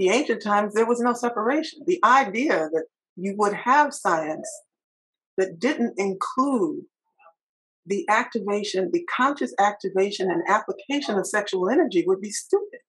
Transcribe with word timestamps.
the 0.00 0.08
ancient 0.08 0.42
times, 0.42 0.72
there 0.72 0.86
was 0.86 0.98
no 0.98 1.12
separation. 1.12 1.80
The 1.86 2.00
idea 2.02 2.70
that 2.72 2.84
you 3.16 3.34
would 3.36 3.52
have 3.52 3.92
science 3.92 4.50
that 5.36 5.58
didn't 5.60 5.92
include 5.98 6.84
the 7.84 8.06
activation, 8.08 8.88
the 8.94 9.04
conscious 9.14 9.52
activation 9.60 10.30
and 10.30 10.42
application 10.48 11.18
of 11.18 11.26
sexual 11.26 11.68
energy 11.68 12.02
would 12.06 12.22
be 12.22 12.30
stupid. 12.30 12.80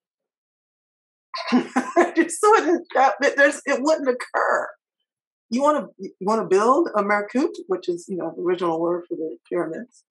Just 2.16 2.38
wouldn't, 2.42 2.88
it 2.96 3.82
wouldn't 3.82 4.08
occur. 4.08 4.70
You 5.50 5.62
want 5.62 5.90
to 6.02 6.10
want 6.22 6.42
to 6.42 6.48
build 6.48 6.92
a 6.96 7.04
Merkut, 7.04 7.56
which 7.68 7.90
is 7.90 8.06
you 8.08 8.16
know 8.16 8.32
the 8.34 8.42
original 8.42 8.80
word 8.80 9.04
for 9.10 9.16
the 9.16 9.36
pyramids. 9.50 10.06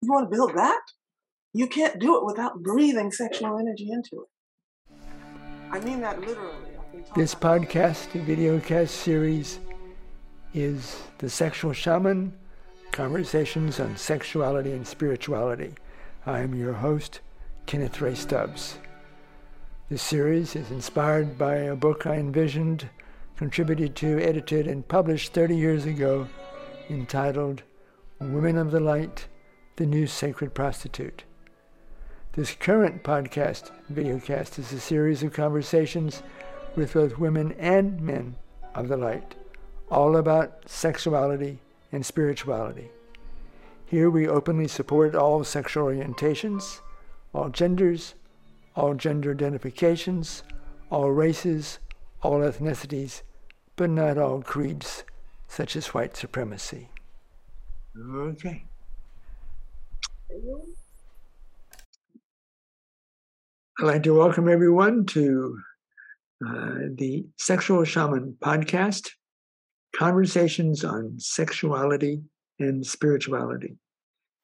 You 0.00 0.12
want 0.12 0.30
to 0.30 0.36
build 0.36 0.54
that? 0.54 0.82
You 1.52 1.66
can't 1.66 1.98
do 1.98 2.16
it 2.16 2.24
without 2.24 2.62
breathing 2.62 3.10
sexual 3.10 3.58
energy 3.58 3.90
into 3.90 4.22
it. 4.22 4.28
I 5.74 5.80
mean 5.80 6.02
that 6.02 6.20
literally. 6.20 6.54
This 7.16 7.34
podcast, 7.34 8.14
and 8.14 8.24
videocast 8.24 8.90
series, 8.90 9.58
is 10.54 11.02
The 11.18 11.28
Sexual 11.28 11.72
Shaman 11.72 12.32
Conversations 12.92 13.80
on 13.80 13.96
Sexuality 13.96 14.70
and 14.70 14.86
Spirituality. 14.86 15.74
I 16.26 16.42
am 16.42 16.54
your 16.54 16.74
host, 16.74 17.22
Kenneth 17.66 18.00
Ray 18.00 18.14
Stubbs. 18.14 18.78
This 19.88 20.00
series 20.00 20.54
is 20.54 20.70
inspired 20.70 21.36
by 21.36 21.56
a 21.56 21.74
book 21.74 22.06
I 22.06 22.18
envisioned, 22.18 22.88
contributed 23.34 23.96
to, 23.96 24.22
edited, 24.22 24.68
and 24.68 24.86
published 24.86 25.32
30 25.32 25.56
years 25.56 25.86
ago 25.86 26.28
entitled 26.88 27.64
Women 28.20 28.58
of 28.58 28.70
the 28.70 28.78
Light 28.78 29.26
The 29.74 29.86
New 29.86 30.06
Sacred 30.06 30.54
Prostitute. 30.54 31.24
This 32.36 32.52
current 32.52 33.04
podcast, 33.04 33.70
videocast, 33.92 34.58
is 34.58 34.72
a 34.72 34.80
series 34.80 35.22
of 35.22 35.32
conversations 35.32 36.20
with 36.74 36.94
both 36.94 37.16
women 37.16 37.52
and 37.60 38.00
men 38.00 38.34
of 38.74 38.88
the 38.88 38.96
light, 38.96 39.36
all 39.88 40.16
about 40.16 40.68
sexuality 40.68 41.60
and 41.92 42.04
spirituality. 42.04 42.90
Here 43.86 44.10
we 44.10 44.26
openly 44.26 44.66
support 44.66 45.14
all 45.14 45.44
sexual 45.44 45.84
orientations, 45.84 46.80
all 47.32 47.50
genders, 47.50 48.14
all 48.74 48.94
gender 48.94 49.30
identifications, 49.30 50.42
all 50.90 51.12
races, 51.12 51.78
all 52.20 52.40
ethnicities, 52.40 53.22
but 53.76 53.90
not 53.90 54.18
all 54.18 54.42
creeds, 54.42 55.04
such 55.46 55.76
as 55.76 55.94
white 55.94 56.16
supremacy. 56.16 56.88
Okay. 57.96 58.64
I'd 63.80 63.86
like 63.86 64.02
to 64.04 64.14
welcome 64.14 64.48
everyone 64.48 65.04
to 65.06 65.58
uh, 66.46 66.74
the 66.94 67.26
Sexual 67.38 67.82
Shaman 67.82 68.36
podcast 68.40 69.10
conversations 69.96 70.84
on 70.84 71.18
sexuality 71.18 72.22
and 72.60 72.86
spirituality. 72.86 73.76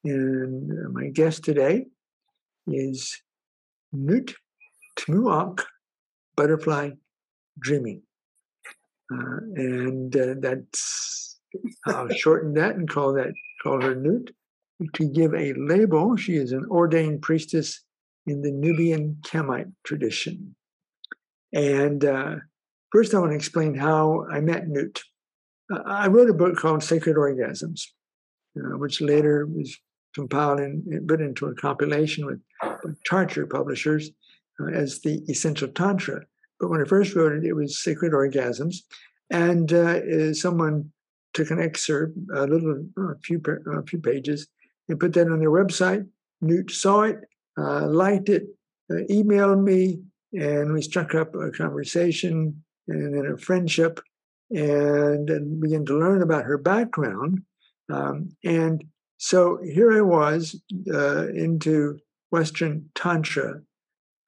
And 0.03 0.93
my 0.93 1.07
guest 1.07 1.45
today 1.45 1.85
is 2.67 3.21
Nut 3.93 4.33
Tmu-Ankh 4.99 5.61
Butterfly 6.35 6.89
Dreaming. 7.57 8.01
Uh, 9.13 9.37
and 9.55 10.13
uh, 10.13 10.33
that's 10.39 11.39
I'll 11.87 12.09
shorten 12.09 12.53
that 12.55 12.75
and 12.75 12.89
call 12.89 13.13
that 13.13 13.31
call 13.63 13.79
her 13.79 13.95
Nut. 13.95 14.29
To 14.95 15.07
give 15.07 15.33
a 15.33 15.53
label, 15.53 16.17
she 16.17 16.35
is 16.35 16.51
an 16.51 16.65
ordained 16.69 17.21
priestess 17.21 17.81
in 18.27 18.41
the 18.41 18.51
Nubian 18.51 19.17
Khamite 19.25 19.67
tradition. 19.83 20.55
And 21.53 22.05
uh, 22.05 22.35
first, 22.91 23.13
I 23.13 23.19
want 23.19 23.31
to 23.31 23.35
explain 23.35 23.75
how 23.75 24.25
I 24.31 24.39
met 24.39 24.67
Nut. 24.67 25.01
I 25.85 26.07
wrote 26.07 26.29
a 26.29 26.33
book 26.33 26.57
called 26.57 26.83
Sacred 26.83 27.15
Orgasms, 27.15 27.81
uh, 28.57 28.77
which 28.77 29.01
later 29.01 29.45
was 29.45 29.77
compiled 30.13 30.59
and 30.59 31.07
put 31.07 31.21
into 31.21 31.45
a 31.47 31.55
compilation 31.55 32.25
with 32.25 32.41
Tantra 33.05 33.47
publishers 33.47 34.09
uh, 34.59 34.67
as 34.67 34.99
the 35.01 35.21
Essential 35.29 35.69
Tantra. 35.69 36.21
But 36.59 36.69
when 36.69 36.81
I 36.81 36.85
first 36.85 37.15
wrote 37.15 37.31
it, 37.31 37.45
it 37.45 37.53
was 37.53 37.81
Sacred 37.81 38.11
Orgasms. 38.11 38.77
And 39.29 39.71
uh, 39.71 40.33
someone 40.33 40.91
took 41.33 41.49
an 41.51 41.61
excerpt, 41.61 42.17
a 42.35 42.45
little, 42.45 42.85
a 42.97 43.17
few, 43.23 43.41
a 43.73 43.83
few 43.83 43.99
pages, 43.99 44.47
and 44.89 44.99
put 44.99 45.13
that 45.13 45.31
on 45.31 45.39
their 45.39 45.49
website. 45.49 46.05
Nut 46.41 46.69
saw 46.69 47.03
it, 47.03 47.15
uh, 47.57 47.87
liked 47.87 48.29
it, 48.29 48.43
uh, 48.91 49.03
emailed 49.09 49.63
me, 49.63 50.01
and 50.33 50.73
we 50.73 50.81
struck 50.81 51.13
up 51.15 51.35
a 51.35 51.51
conversation 51.51 52.63
and 52.87 53.13
then 53.13 53.25
a 53.25 53.37
friendship 53.37 53.99
and, 54.49 55.29
and 55.29 55.61
began 55.61 55.85
to 55.85 55.97
learn 55.97 56.21
about 56.21 56.45
her 56.45 56.57
background. 56.57 57.39
Um, 57.91 58.29
and 58.43 58.83
so 59.17 59.59
here 59.63 59.93
I 59.93 60.01
was 60.01 60.59
uh, 60.93 61.27
into 61.27 61.99
Western 62.31 62.89
Tantra, 62.95 63.61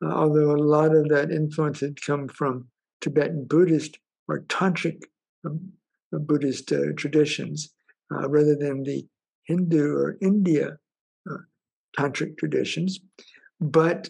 uh, 0.03 0.07
although 0.07 0.51
a 0.51 0.57
lot 0.57 0.95
of 0.95 1.09
that 1.09 1.31
influence 1.31 1.79
had 1.79 2.01
come 2.01 2.27
from 2.27 2.67
Tibetan 3.01 3.45
Buddhist 3.45 3.97
or 4.27 4.41
Tantric 4.41 5.01
um, 5.45 5.71
Buddhist 6.11 6.71
uh, 6.71 6.93
traditions 6.95 7.73
uh, 8.11 8.29
rather 8.29 8.55
than 8.55 8.83
the 8.83 9.07
Hindu 9.45 9.95
or 9.95 10.17
India 10.21 10.67
uh, 10.67 10.75
Tantric 11.97 12.37
traditions. 12.37 12.99
But 13.59 14.09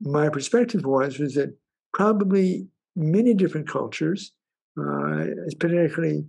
my 0.00 0.28
perspective 0.28 0.84
was 0.84 1.18
was 1.18 1.34
that 1.34 1.56
probably 1.92 2.68
many 2.94 3.34
different 3.34 3.68
cultures 3.68 4.32
uh, 4.78 5.24
particularly 5.58 6.26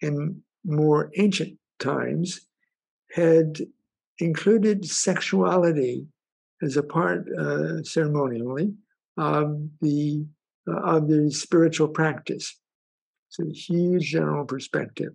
in 0.00 0.40
more 0.64 1.10
ancient 1.16 1.58
times, 1.80 2.40
had 3.12 3.58
included 4.18 4.84
sexuality 4.84 6.06
as 6.62 6.76
a 6.76 6.82
part 6.82 7.26
uh, 7.38 7.82
ceremonially 7.82 8.72
of 9.16 9.68
the 9.80 10.24
uh, 10.68 10.80
of 10.82 11.08
the 11.08 11.30
spiritual 11.30 11.88
practice. 11.88 12.56
It's 13.28 13.40
a 13.40 13.72
huge 13.72 14.10
general 14.10 14.44
perspective, 14.44 15.12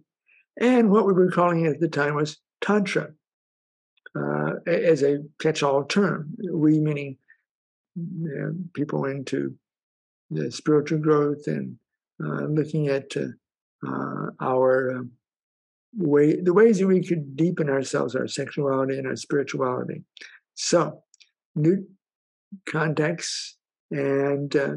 and 0.59 0.89
what 0.89 1.05
we 1.05 1.13
were 1.13 1.31
calling 1.31 1.65
it 1.65 1.69
at 1.69 1.79
the 1.79 1.87
time 1.87 2.15
was 2.15 2.37
tantra, 2.61 3.11
uh, 4.15 4.53
as 4.67 5.03
a 5.03 5.19
catch-all 5.39 5.85
term. 5.85 6.35
We 6.51 6.79
meaning 6.79 7.17
you 7.95 8.35
know, 8.35 8.55
people 8.73 9.05
into 9.05 9.55
the 10.29 10.51
spiritual 10.51 10.99
growth 10.99 11.47
and 11.47 11.77
uh, 12.23 12.45
looking 12.45 12.87
at 12.87 13.15
uh, 13.17 14.29
our 14.39 14.91
um, 14.97 15.11
way, 15.95 16.39
the 16.41 16.53
ways 16.53 16.79
that 16.79 16.87
we 16.87 17.03
could 17.03 17.35
deepen 17.35 17.69
ourselves, 17.69 18.15
our 18.15 18.27
sexuality 18.27 18.97
and 18.97 19.07
our 19.07 19.15
spirituality. 19.15 20.03
So, 20.55 21.03
new 21.55 21.85
contexts, 22.65 23.57
and 23.91 24.55
uh, 24.55 24.75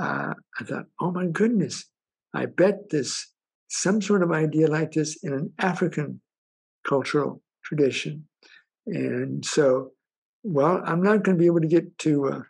uh, 0.00 0.34
I 0.60 0.64
thought, 0.64 0.86
oh 1.00 1.10
my 1.10 1.26
goodness, 1.26 1.86
I 2.34 2.46
bet 2.46 2.90
this 2.90 3.28
some 3.68 4.02
sort 4.02 4.22
of 4.22 4.30
idea 4.32 4.68
like 4.68 4.92
this 4.92 5.16
in 5.22 5.32
an 5.32 5.52
African 5.58 6.20
cultural 6.86 7.42
tradition. 7.64 8.26
And 8.86 9.44
so, 9.44 9.92
well, 10.42 10.82
I'm 10.84 11.02
not 11.02 11.22
going 11.22 11.36
to 11.36 11.40
be 11.40 11.46
able 11.46 11.60
to 11.60 11.68
get 11.68 11.98
to 11.98 12.28
uh, 12.28 12.40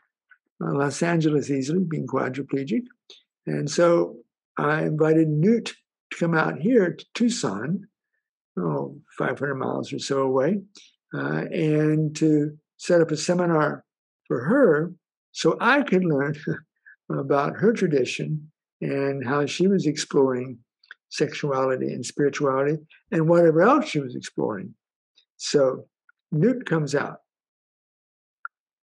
Los 0.61 1.03
Angeles 1.03 1.51
easily, 1.51 1.85
being 1.85 2.07
quadriplegic. 2.07 2.85
And 3.47 3.71
so 3.71 4.17
I 4.59 4.83
invited 4.83 5.29
Nut 5.29 5.67
to 5.67 6.19
come 6.19 6.35
out 6.35 6.59
here 6.59 6.93
to 6.93 7.05
Tucson, 7.15 7.89
oh, 8.59 9.01
500 9.19 9.55
miles 9.55 9.93
or 9.93 9.99
so 9.99 10.23
away, 10.23 10.61
uh, 11.15 11.45
and 11.51 12.15
to 12.17 12.57
set 12.77 13.01
up 13.01 13.11
a 13.11 13.17
seminar 13.17 13.85
for 14.27 14.45
her 14.45 14.93
so 15.33 15.57
I 15.61 15.83
could 15.83 16.05
learn 16.05 16.35
about 17.11 17.57
her 17.57 17.73
tradition 17.73 18.51
and 18.81 19.27
how 19.27 19.47
she 19.47 19.67
was 19.67 19.87
exploring 19.87 20.59
sexuality 21.09 21.93
and 21.93 22.05
spirituality 22.05 22.79
and 23.11 23.29
whatever 23.29 23.63
else 23.63 23.89
she 23.89 24.01
was 24.01 24.17
exploring. 24.17 24.75
So 25.37 25.87
Nut 26.33 26.67
comes 26.67 26.95
out. 26.95 27.19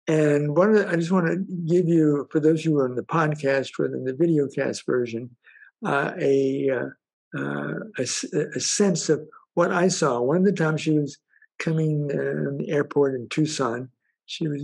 And 0.07 0.55
one 0.55 0.69
of 0.69 0.75
the, 0.75 0.89
I 0.89 0.95
just 0.95 1.11
want 1.11 1.27
to 1.27 1.37
give 1.67 1.87
you, 1.87 2.27
for 2.31 2.39
those 2.39 2.63
who 2.63 2.77
are 2.79 2.85
in 2.85 2.95
the 2.95 3.03
podcast 3.03 3.71
rather 3.77 3.91
than 3.91 4.05
the 4.05 4.15
video 4.15 4.47
cast 4.47 4.85
version, 4.85 5.29
uh, 5.85 6.13
a, 6.19 6.69
uh, 6.69 7.37
uh, 7.37 7.73
a, 7.97 8.03
a 8.55 8.59
sense 8.59 9.09
of 9.09 9.21
what 9.53 9.71
I 9.71 9.89
saw. 9.89 10.21
One 10.21 10.37
of 10.37 10.45
the 10.45 10.53
times 10.53 10.81
she 10.81 10.97
was 10.97 11.17
coming 11.59 12.09
uh, 12.13 12.49
in 12.49 12.57
the 12.57 12.69
airport 12.69 13.15
in 13.15 13.27
Tucson, 13.29 13.89
she 14.25 14.47
was 14.47 14.63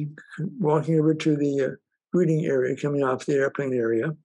walking 0.60 1.00
over 1.00 1.14
to 1.14 1.36
the 1.36 1.62
uh, 1.62 1.70
greeting 2.14 2.46
area, 2.46 2.76
coming 2.76 3.04
off 3.04 3.26
the 3.26 3.34
airplane 3.34 3.74
area, 3.74 4.16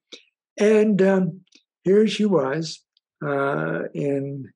and 0.58 1.00
um, 1.00 1.40
here 1.84 2.06
she 2.06 2.26
was 2.26 2.82
uh, 3.24 3.84
in, 3.94 4.52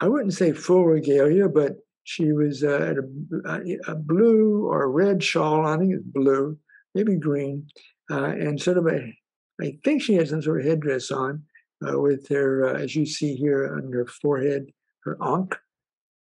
I 0.00 0.08
wouldn't 0.08 0.34
say 0.34 0.52
full 0.52 0.84
regalia, 0.86 1.48
but 1.48 1.76
she 2.08 2.32
was 2.32 2.64
uh, 2.64 2.68
at 2.90 2.96
a, 2.96 3.76
a, 3.86 3.94
blue 3.94 4.66
or 4.66 4.90
red 4.90 5.22
shawl. 5.22 5.66
I 5.66 5.76
think 5.76 5.92
it's 5.92 6.02
blue, 6.02 6.56
maybe 6.94 7.16
green, 7.16 7.68
uh, 8.10 8.24
and 8.24 8.58
sort 8.58 8.78
of 8.78 8.86
a 8.86 9.12
I 9.60 9.78
think 9.84 10.00
she 10.00 10.14
has 10.14 10.30
some 10.30 10.40
sort 10.40 10.60
of 10.60 10.66
headdress 10.66 11.10
on 11.10 11.42
uh, 11.86 12.00
with 12.00 12.26
her, 12.28 12.68
uh, 12.68 12.78
as 12.78 12.96
you 12.96 13.04
see 13.04 13.34
here 13.34 13.74
on 13.76 13.92
her 13.92 14.06
forehead, 14.06 14.72
her 15.04 15.18
ankh, 15.22 15.54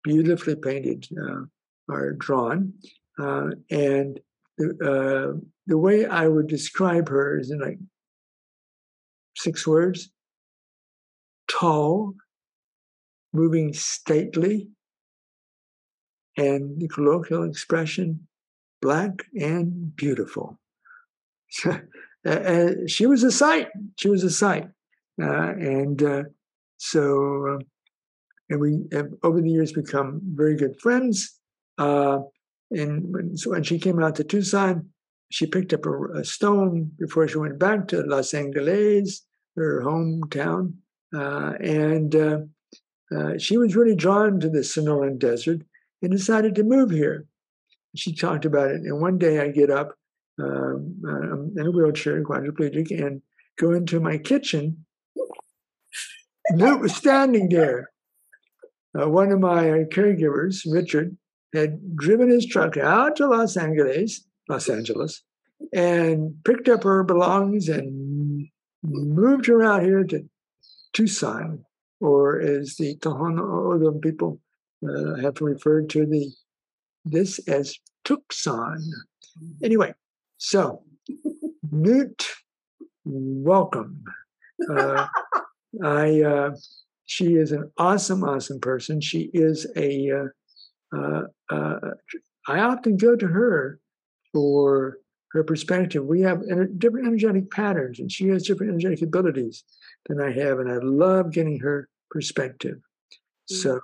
beautifully 0.03 0.57
painted, 0.57 1.07
uh, 1.23 1.43
are 1.89 2.15
drawn. 2.15 2.73
Uh, 3.17 3.51
and 3.71 4.19
the, 4.59 4.71
uh, 4.83 5.39
the 5.69 5.79
way 5.79 6.05
I 6.05 6.27
would 6.27 6.49
describe 6.49 7.09
her 7.11 7.39
is 7.39 7.53
in 7.53 7.61
like 7.61 7.79
six 9.37 9.67
words 9.67 10.11
tall, 11.49 12.15
moving 13.33 13.73
stately, 13.73 14.69
and 16.37 16.81
the 16.81 16.89
colloquial 16.89 17.45
expression, 17.45 18.27
black 18.83 19.25
and 19.35 19.95
beautiful. 19.97 20.59
uh, 22.27 22.71
she 22.87 23.07
was 23.07 23.23
a 23.23 23.33
sight. 23.33 23.69
She 23.97 24.09
was 24.09 24.25
a 24.25 24.31
sight. 24.31 24.69
Uh, 25.21 25.53
and 25.53 26.03
uh, 26.03 26.23
so, 26.77 27.47
um, 27.49 27.61
and 28.51 28.61
we 28.61 28.85
have 28.93 29.09
over 29.23 29.41
the 29.41 29.51
years 29.51 29.73
become 29.73 30.21
very 30.35 30.57
good 30.57 30.79
friends. 30.81 31.39
Uh, 31.79 32.19
and 32.71 33.13
when, 33.13 33.37
so 33.37 33.51
when 33.51 33.63
she 33.63 33.79
came 33.79 34.03
out 34.03 34.17
to 34.17 34.25
Tucson, 34.25 34.91
she 35.31 35.47
picked 35.47 35.73
up 35.73 35.87
a, 35.87 36.21
a, 36.21 36.25
stone 36.25 36.91
before 36.99 37.27
she 37.27 37.39
went 37.39 37.59
back 37.59 37.89
to 37.89 38.03
Los 38.03 38.35
Angeles, 38.35 39.25
her 39.57 39.83
hometown. 39.83 40.75
Uh, 41.15 41.55
and 41.61 42.15
uh, 42.15 43.39
she 43.39 43.57
was 43.57 43.75
really 43.75 43.95
drawn 43.97 44.39
to 44.41 44.49
the 44.49 44.61
Sonoran 44.61 45.19
Desert 45.19 45.63
and 46.07 46.17
decided 46.17 46.55
to 46.55 46.63
move 46.63 46.91
here. 46.91 47.27
She 47.97 48.15
talked 48.15 48.45
about 48.45 48.71
it. 48.71 48.83
And 48.83 49.01
one 49.01 49.19
day 49.19 49.41
I 49.41 49.49
get 49.49 49.71
up, 49.71 49.97
um, 50.41 51.03
I'm 51.05 51.53
in 51.59 51.67
a 51.67 51.71
wheelchair, 51.73 52.23
quadriplegic, 52.23 52.93
and 52.97 53.23
go 53.59 53.73
into 53.73 53.99
my 53.99 54.17
kitchen. 54.17 54.87
Nut 56.53 56.79
was 56.79 56.95
standing 56.95 57.49
there. 57.49 57.91
Uh, 58.97 59.09
one 59.09 59.33
of 59.33 59.41
my 59.41 59.85
caregivers, 59.91 60.65
Richard, 60.71 61.17
had 61.53 61.97
driven 61.97 62.31
his 62.31 62.47
truck 62.47 62.77
out 62.77 63.17
to 63.17 63.27
Los 63.27 63.57
Angeles, 63.57 64.25
Los 64.49 64.69
Angeles, 64.69 65.25
and 65.73 66.37
picked 66.45 66.69
up 66.69 66.85
her 66.85 67.03
belongings 67.03 67.69
and 67.69 68.47
moved 68.85 69.47
her 69.47 69.65
out 69.65 69.83
here 69.83 70.05
to 70.05 70.25
Tucson, 70.93 71.65
or 72.01 72.41
as 72.41 72.77
the 72.77 72.97
Tohono 72.99 73.41
O'odham 73.41 74.01
people 74.01 74.41
uh, 74.91 75.21
have 75.23 75.41
referred 75.41 75.91
to 75.91 76.07
the 76.07 76.31
this 77.05 77.39
as 77.49 77.77
Tucson. 78.05 78.79
Anyway, 79.63 79.95
so 80.39 80.83
Nut, 81.71 82.27
welcome. 83.05 84.03
Uh, 84.71 85.07
I 85.83 86.23
uh, 86.23 86.51
she 87.07 87.35
is 87.35 87.53
an 87.53 87.71
awesome, 87.79 88.25
awesome 88.25 88.61
person. 88.61 89.01
She 89.01 89.31
is 89.33 89.67
a. 89.77 90.11
Uh, 90.11 90.97
uh, 90.97 91.23
uh, 91.51 91.79
I 92.49 92.61
often 92.61 92.97
go 92.97 93.17
to 93.17 93.27
her 93.27 93.81
for 94.33 94.99
her 95.33 95.43
perspective. 95.45 96.05
We 96.05 96.21
have 96.23 96.43
different 96.79 97.07
energetic 97.07 97.51
patterns, 97.51 97.99
and 97.99 98.11
she 98.11 98.29
has 98.29 98.47
different 98.47 98.71
energetic 98.71 99.03
abilities 99.03 99.65
than 100.09 100.21
I 100.21 100.33
have, 100.33 100.59
and 100.59 100.71
I 100.71 100.79
love 100.79 101.33
getting 101.33 101.59
her 101.61 101.89
perspective. 102.11 102.79
So 103.47 103.81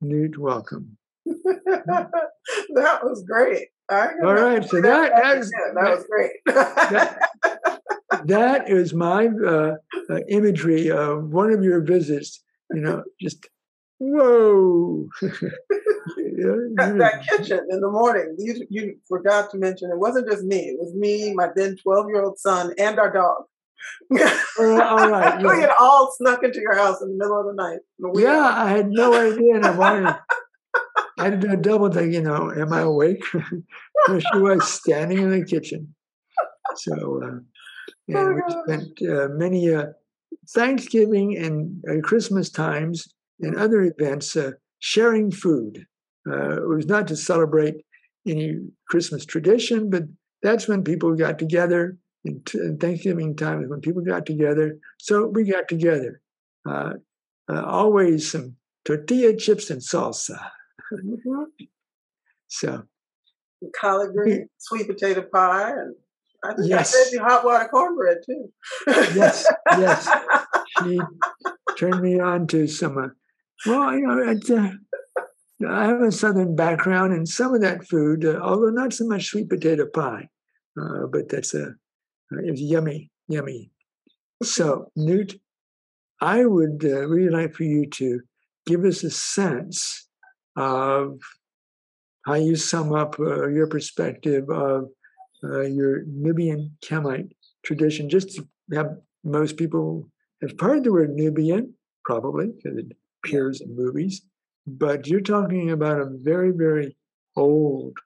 Nut, 0.00 0.38
welcome. 0.38 0.96
that 1.24 3.00
was 3.02 3.24
great. 3.26 3.68
All 3.90 4.34
right, 4.34 4.64
so 4.64 4.80
that, 4.80 5.12
that, 5.14 5.38
was, 5.38 5.50
that, 5.50 5.74
that 5.74 5.96
was 5.96 6.06
great. 6.08 6.30
that, 6.46 7.80
that 8.24 8.70
is 8.70 8.94
my 8.94 9.26
uh, 9.26 9.74
uh, 10.08 10.20
imagery 10.28 10.90
of 10.90 11.32
one 11.32 11.52
of 11.52 11.62
your 11.62 11.82
visits. 11.82 12.42
You 12.72 12.80
know, 12.80 13.04
just 13.20 13.46
whoa. 13.98 15.06
that, 15.20 16.94
that 16.98 17.26
kitchen 17.28 17.60
in 17.68 17.80
the 17.80 17.90
morning. 17.90 18.36
You, 18.38 18.66
you 18.70 18.96
forgot 19.06 19.50
to 19.50 19.58
mention 19.58 19.90
it 19.90 19.98
wasn't 19.98 20.30
just 20.30 20.44
me. 20.44 20.60
It 20.60 20.78
was 20.78 20.94
me, 20.94 21.34
my 21.34 21.48
then 21.54 21.76
twelve 21.76 22.06
year 22.08 22.22
old 22.22 22.38
son, 22.38 22.72
and 22.78 22.98
our 22.98 23.12
dog 23.12 23.44
all 24.58 25.10
right. 25.10 25.40
Yeah. 25.40 25.48
we 25.48 25.60
had 25.60 25.70
all 25.80 26.12
snuck 26.16 26.42
into 26.42 26.60
your 26.60 26.76
house 26.76 27.00
in 27.02 27.08
the 27.08 27.16
middle 27.16 27.40
of 27.40 27.46
the 27.46 27.54
night. 27.54 27.80
Yeah, 28.14 28.52
I 28.54 28.70
had 28.70 28.88
no 28.88 29.14
idea. 29.14 29.56
And 29.56 29.66
I 29.66 29.70
wanted, 29.76 30.16
I 31.18 31.24
had 31.24 31.40
to 31.40 31.46
do 31.46 31.52
a 31.52 31.56
double 31.56 31.90
thing, 31.90 32.12
you 32.12 32.22
know, 32.22 32.50
am 32.50 32.72
I 32.72 32.80
awake? 32.80 33.24
so 34.06 34.18
she 34.18 34.38
was 34.38 34.68
standing 34.72 35.18
in 35.18 35.30
the 35.30 35.44
kitchen. 35.44 35.94
So, 36.76 37.20
uh, 37.22 37.38
and 38.08 38.16
oh, 38.16 38.34
we 38.34 38.42
spent 38.64 39.10
uh, 39.10 39.28
many 39.30 39.72
uh, 39.72 39.86
Thanksgiving 40.50 41.36
and 41.36 41.82
uh, 41.88 42.00
Christmas 42.02 42.50
times 42.50 43.08
and 43.40 43.56
other 43.56 43.82
events 43.82 44.36
uh, 44.36 44.52
sharing 44.78 45.30
food. 45.30 45.86
Uh, 46.28 46.62
it 46.62 46.68
was 46.68 46.86
not 46.86 47.08
to 47.08 47.16
celebrate 47.16 47.76
any 48.26 48.56
Christmas 48.88 49.24
tradition, 49.24 49.90
but 49.90 50.04
that's 50.42 50.68
when 50.68 50.84
people 50.84 51.14
got 51.14 51.38
together 51.38 51.96
in, 52.24 52.42
Thanksgiving 52.78 53.36
time 53.36 53.62
is 53.62 53.70
when 53.70 53.80
people 53.80 54.02
got 54.02 54.26
together. 54.26 54.78
So 54.98 55.26
we 55.26 55.44
got 55.44 55.68
together. 55.68 56.20
Uh, 56.68 56.94
uh, 57.50 57.62
always 57.62 58.30
some 58.30 58.56
tortilla 58.84 59.36
chips 59.36 59.70
and 59.70 59.80
salsa. 59.80 60.38
Mm-hmm. 60.92 61.64
so 62.48 62.84
collard 63.80 64.14
green, 64.14 64.48
sweet 64.58 64.86
potato 64.86 65.22
pie, 65.22 65.70
and 65.70 65.94
I 66.44 66.54
think 66.54 66.68
yes. 66.68 66.94
I 66.94 66.98
said 66.98 67.12
you 67.12 67.20
hot 67.22 67.44
water 67.44 67.68
cornbread 67.68 68.18
too. 68.26 68.52
yes, 69.14 69.46
yes. 69.78 70.08
She 70.82 70.98
turned 71.78 72.02
me 72.02 72.18
on 72.18 72.48
to 72.48 72.66
some. 72.66 72.98
Uh, 72.98 73.08
well, 73.64 73.94
you 73.94 74.06
know, 74.06 74.34
uh, 74.56 75.68
I 75.68 75.86
have 75.86 76.00
a 76.00 76.10
southern 76.10 76.56
background, 76.56 77.12
and 77.12 77.28
some 77.28 77.54
of 77.54 77.60
that 77.60 77.86
food, 77.86 78.24
uh, 78.24 78.40
although 78.42 78.70
not 78.70 78.92
so 78.92 79.06
much 79.06 79.26
sweet 79.26 79.48
potato 79.48 79.86
pie, 79.86 80.28
uh, 80.80 81.06
but 81.12 81.28
that's 81.28 81.54
a 81.54 81.74
it 82.32 82.50
was 82.50 82.60
yummy, 82.60 83.10
yummy. 83.28 83.70
So, 84.42 84.90
Nut, 84.96 85.34
I 86.20 86.44
would 86.46 86.84
uh, 86.84 87.06
really 87.08 87.30
like 87.30 87.54
for 87.54 87.64
you 87.64 87.86
to 87.90 88.20
give 88.66 88.84
us 88.84 89.04
a 89.04 89.10
sense 89.10 90.08
of 90.56 91.20
how 92.26 92.34
you 92.34 92.56
sum 92.56 92.92
up 92.92 93.18
uh, 93.20 93.48
your 93.48 93.66
perspective 93.66 94.48
of 94.50 94.88
uh, 95.42 95.62
your 95.62 96.04
Nubian 96.06 96.76
Khamite 96.86 97.32
tradition. 97.64 98.08
Just 98.08 98.30
to 98.36 98.48
have 98.74 98.96
most 99.24 99.56
people 99.56 100.08
have 100.40 100.52
heard 100.58 100.84
the 100.84 100.92
word 100.92 101.10
Nubian, 101.14 101.74
probably, 102.04 102.48
because 102.48 102.78
it 102.78 102.86
appears 103.24 103.60
in 103.60 103.76
movies, 103.76 104.22
but 104.66 105.06
you're 105.06 105.20
talking 105.20 105.70
about 105.70 106.00
a 106.00 106.10
very, 106.22 106.50
very 106.50 106.96
old, 107.36 107.96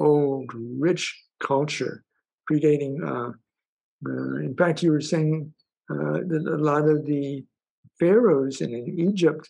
old, 0.00 0.50
rich 0.78 1.14
culture 1.42 2.04
predating 2.50 2.96
uh, 3.06 3.32
uh, 4.06 4.36
in 4.36 4.54
fact, 4.56 4.82
you 4.82 4.90
were 4.90 5.00
saying 5.00 5.52
uh, 5.90 6.20
that 6.26 6.44
a 6.46 6.62
lot 6.62 6.88
of 6.88 7.06
the 7.06 7.44
pharaohs 7.98 8.60
in, 8.60 8.74
in 8.74 8.98
Egypt 8.98 9.48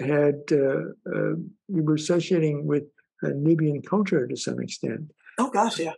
had 0.00 0.40
uh, 0.52 1.34
we 1.68 1.80
were 1.80 1.94
associating 1.94 2.66
with 2.66 2.84
Nubian 3.22 3.82
culture 3.82 4.26
to 4.26 4.36
some 4.36 4.60
extent. 4.60 5.10
Oh 5.38 5.50
gosh, 5.50 5.80
yeah. 5.80 5.92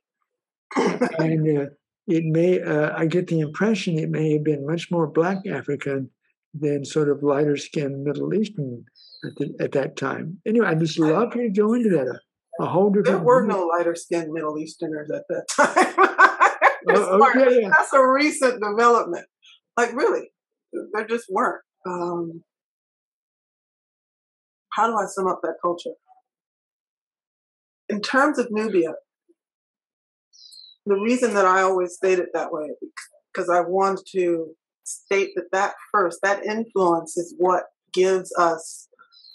and 1.18 1.70
it 2.06 2.24
may 2.24 2.62
I 2.62 3.06
get 3.06 3.26
the 3.26 3.40
impression 3.40 3.98
it 3.98 4.10
may 4.10 4.32
have 4.32 4.44
been 4.44 4.66
much 4.66 4.90
more 4.90 5.06
Black 5.06 5.46
African 5.46 6.10
than 6.54 6.84
sort 6.84 7.08
of 7.08 7.22
lighter 7.22 7.56
skinned 7.56 8.04
Middle 8.04 8.32
Eastern 8.34 8.84
at, 9.24 9.36
the, 9.36 9.54
at 9.60 9.72
that 9.72 9.96
time. 9.96 10.38
Anyway, 10.46 10.66
I 10.66 10.74
just 10.74 10.98
love 10.98 11.34
you 11.36 11.42
to 11.42 11.50
go 11.50 11.74
into 11.74 11.90
that. 11.90 12.06
A, 12.06 12.64
a 12.64 12.66
whole 12.66 12.90
different. 12.90 13.18
There 13.18 13.18
were 13.18 13.46
no 13.46 13.66
lighter 13.66 13.94
skinned 13.94 14.32
Middle 14.32 14.58
Easterners 14.58 15.10
at 15.10 15.24
that 15.28 15.44
time. 15.50 16.17
Oh, 16.88 17.30
okay. 17.36 17.68
That's 17.68 17.92
a 17.92 18.06
recent 18.06 18.62
development. 18.62 19.26
Like 19.76 19.92
really, 19.94 20.30
there 20.92 21.06
just 21.06 21.26
weren't. 21.30 21.62
Um, 21.86 22.42
how 24.72 24.86
do 24.86 24.96
I 24.96 25.06
sum 25.06 25.26
up 25.26 25.40
that 25.42 25.56
culture? 25.62 25.92
In 27.88 28.00
terms 28.00 28.38
of 28.38 28.48
Nubia, 28.50 28.94
the 30.86 30.96
reason 30.96 31.34
that 31.34 31.44
I 31.44 31.62
always 31.62 31.94
state 31.94 32.18
it 32.18 32.28
that 32.34 32.52
way 32.52 32.70
because 33.32 33.48
I 33.48 33.60
want 33.60 34.00
to 34.12 34.54
state 34.84 35.30
that 35.36 35.52
that 35.52 35.74
first, 35.92 36.20
that 36.22 36.44
influence 36.44 37.16
is 37.16 37.34
what 37.38 37.64
gives 37.92 38.34
us 38.38 38.88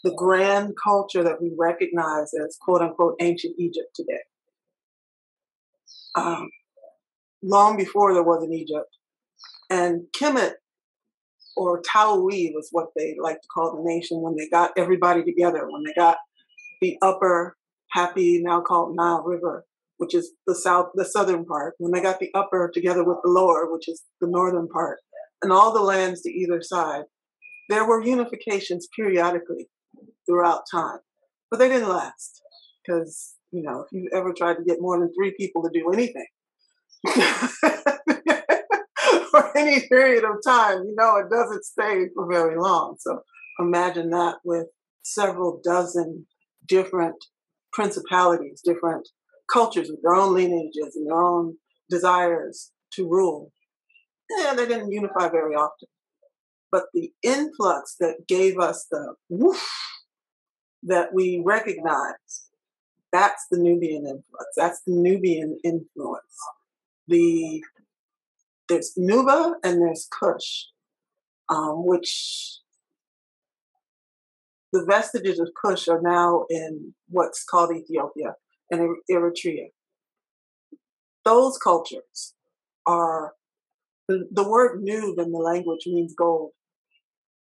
the 0.03 0.13
grand 0.15 0.73
culture 0.81 1.23
that 1.23 1.41
we 1.41 1.51
recognize 1.57 2.33
as 2.33 2.57
quote 2.59 2.81
unquote 2.81 3.15
ancient 3.21 3.55
Egypt 3.57 3.95
today. 3.95 4.21
Um, 6.15 6.49
long 7.43 7.77
before 7.77 8.13
there 8.13 8.23
was 8.23 8.43
an 8.43 8.53
Egypt. 8.53 8.97
And 9.69 10.05
Kemet 10.17 10.53
or 11.55 11.81
Taui 11.81 12.51
was 12.53 12.69
what 12.71 12.87
they 12.95 13.15
like 13.21 13.41
to 13.41 13.47
call 13.53 13.75
the 13.75 13.83
nation 13.83 14.21
when 14.21 14.35
they 14.35 14.49
got 14.49 14.71
everybody 14.77 15.23
together, 15.23 15.67
when 15.69 15.83
they 15.83 15.93
got 15.93 16.17
the 16.81 16.97
upper, 17.01 17.55
Hapi, 17.95 18.41
now 18.41 18.61
called 18.61 18.95
Nile 18.95 19.23
River 19.23 19.65
which 20.03 20.13
is 20.13 20.33
the 20.47 20.55
south, 20.55 20.87
the 20.95 21.05
southern 21.05 21.45
part, 21.45 21.75
when 21.77 21.91
they 21.93 22.01
got 22.01 22.19
the 22.19 22.29
upper 22.33 22.69
together 22.73 23.05
with 23.05 23.17
the 23.23 23.29
lower, 23.29 23.71
which 23.71 23.87
is 23.87 24.03
the 24.19 24.27
northern 24.27 24.67
part, 24.67 24.99
and 25.41 25.51
all 25.51 25.73
the 25.73 25.81
lands 25.81 26.21
to 26.21 26.29
either 26.29 26.61
side, 26.61 27.03
there 27.69 27.87
were 27.87 28.03
unifications 28.03 28.83
periodically 28.95 29.69
throughout 30.25 30.63
time, 30.69 30.99
but 31.49 31.57
they 31.57 31.69
didn't 31.69 31.87
last 31.87 32.41
because 32.85 33.35
you 33.51 33.63
know 33.63 33.81
if 33.81 33.87
you 33.93 34.09
ever 34.13 34.33
tried 34.33 34.55
to 34.55 34.63
get 34.63 34.81
more 34.81 34.99
than 34.99 35.09
three 35.13 35.33
people 35.37 35.63
to 35.63 35.69
do 35.73 35.89
anything 35.91 36.27
for 39.31 39.57
any 39.57 39.87
period 39.87 40.23
of 40.23 40.37
time, 40.45 40.83
you 40.83 40.95
know 40.97 41.17
it 41.17 41.29
doesn't 41.29 41.65
stay 41.65 42.05
for 42.13 42.27
very 42.31 42.57
long. 42.57 42.95
So 42.99 43.21
imagine 43.59 44.09
that 44.11 44.37
with 44.43 44.67
several 45.03 45.61
dozen 45.63 46.25
different 46.67 47.15
principalities, 47.73 48.61
different 48.63 49.07
cultures 49.51 49.89
with 49.89 50.01
their 50.01 50.13
own 50.13 50.33
lineages 50.33 50.95
and 50.95 51.07
their 51.07 51.21
own 51.21 51.57
desires 51.89 52.71
to 52.93 53.07
rule. 53.07 53.51
And 54.47 54.57
they 54.57 54.65
didn't 54.65 54.91
unify 54.91 55.29
very 55.29 55.55
often. 55.55 55.89
But 56.71 56.85
the 56.93 57.11
influx 57.21 57.95
that 57.99 58.27
gave 58.27 58.57
us 58.57 58.87
the 58.89 59.15
that 60.83 61.13
we 61.13 61.41
recognize, 61.45 62.49
that's 63.11 63.45
the 63.51 63.59
Nubian 63.59 64.05
influx. 64.07 64.45
That's 64.57 64.81
the 64.85 64.93
Nubian 64.93 65.59
influence. 65.63 66.35
The 67.07 67.63
there's 68.69 68.93
Nuba 68.97 69.53
and 69.63 69.81
there's 69.81 70.07
Kush, 70.19 70.65
um, 71.49 71.85
which 71.85 72.59
the 74.71 74.85
vestiges 74.85 75.39
of 75.39 75.49
Kush 75.61 75.87
are 75.87 76.01
now 76.01 76.45
in 76.49 76.93
what's 77.09 77.43
called 77.43 77.75
Ethiopia 77.75 78.35
and 78.71 78.97
Eritrea. 79.11 79.67
Those 81.25 81.57
cultures 81.57 82.33
are 82.85 83.33
the, 84.07 84.27
the 84.31 84.47
word 84.47 84.81
Nub 84.83 85.19
in 85.19 85.31
the 85.31 85.37
language 85.37 85.85
means 85.85 86.13
gold. 86.17 86.51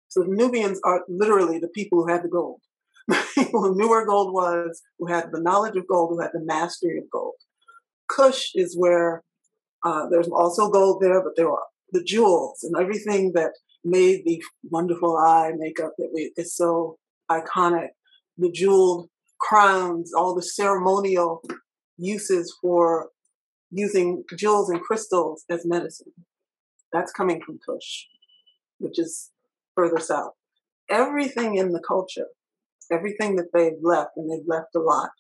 So 0.08 0.22
the 0.22 0.30
Nubians 0.30 0.80
are 0.84 1.04
literally 1.10 1.60
the 1.60 1.68
people 1.68 2.02
who 2.02 2.12
had 2.12 2.24
the 2.24 2.30
gold. 2.30 2.62
people 3.36 3.62
who 3.62 3.76
knew 3.76 3.90
where 3.90 4.06
gold 4.06 4.34
was, 4.34 4.82
who 4.98 5.08
had 5.08 5.32
the 5.32 5.42
knowledge 5.42 5.76
of 5.76 5.88
gold, 5.88 6.12
who 6.12 6.22
had 6.22 6.32
the 6.34 6.44
mastery 6.44 6.98
of 6.98 7.10
gold. 7.12 7.36
Kush 8.08 8.52
is 8.56 8.78
where 8.78 9.24
uh, 9.86 10.08
there's 10.10 10.28
also 10.28 10.70
gold 10.70 11.02
there, 11.02 11.22
but 11.22 11.36
there 11.36 11.50
are 11.50 11.64
the 11.92 12.04
jewels 12.04 12.64
and 12.64 12.76
everything 12.80 13.32
that 13.34 13.52
made 13.84 14.24
the 14.26 14.42
wonderful 14.70 15.18
eye 15.18 15.52
makeup 15.58 15.94
that 15.98 16.10
we, 16.14 16.32
is 16.36 16.56
so 16.56 16.98
iconic. 17.32 17.90
The 18.38 18.52
jeweled 18.52 19.10
crowns, 19.40 20.14
all 20.14 20.36
the 20.36 20.44
ceremonial 20.44 21.42
uses 21.98 22.56
for 22.62 23.10
using 23.72 24.24
jewels 24.36 24.70
and 24.70 24.82
crystals 24.82 25.44
as 25.50 25.66
medicine. 25.66 26.12
That's 26.92 27.12
coming 27.12 27.42
from 27.42 27.60
Kush, 27.66 28.06
which 28.80 29.00
is 29.00 29.32
further 29.76 30.00
south. 30.00 30.34
Everything 30.90 31.56
in 31.56 31.72
the 31.72 31.82
culture, 31.86 32.28
everything 32.92 33.36
that 33.36 33.52
they've 33.54 33.74
left, 33.82 34.12
and 34.16 34.32
they've 34.32 34.48
left 34.48 34.76
a 34.76 34.80
lot 34.80 35.12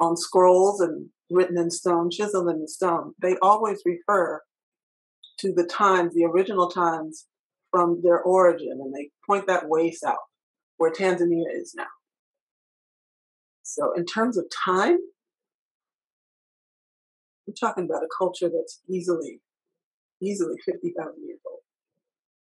on 0.00 0.16
scrolls 0.16 0.80
and 0.80 1.08
written 1.30 1.58
in 1.58 1.70
stone, 1.70 2.10
chiseled 2.10 2.48
in 2.48 2.66
stone, 2.68 3.14
they 3.20 3.36
always 3.42 3.82
refer 3.84 4.40
to 5.38 5.52
the 5.52 5.64
times, 5.64 6.14
the 6.14 6.24
original 6.24 6.70
times 6.70 7.26
from 7.70 8.00
their 8.02 8.20
origin, 8.22 8.78
and 8.80 8.94
they 8.94 9.10
point 9.26 9.46
that 9.46 9.68
way 9.68 9.90
south, 9.90 10.16
where 10.78 10.92
Tanzania 10.92 11.44
is 11.54 11.74
now. 11.76 11.86
So, 13.62 13.92
in 13.92 14.06
terms 14.06 14.38
of 14.38 14.46
time, 14.64 14.98
we're 17.46 17.54
talking 17.58 17.84
about 17.84 18.02
a 18.02 18.08
culture 18.16 18.48
that's 18.48 18.80
easily, 18.88 19.40
easily 20.22 20.54
50,000 20.64 21.14
years 21.26 21.40
old. 21.46 21.60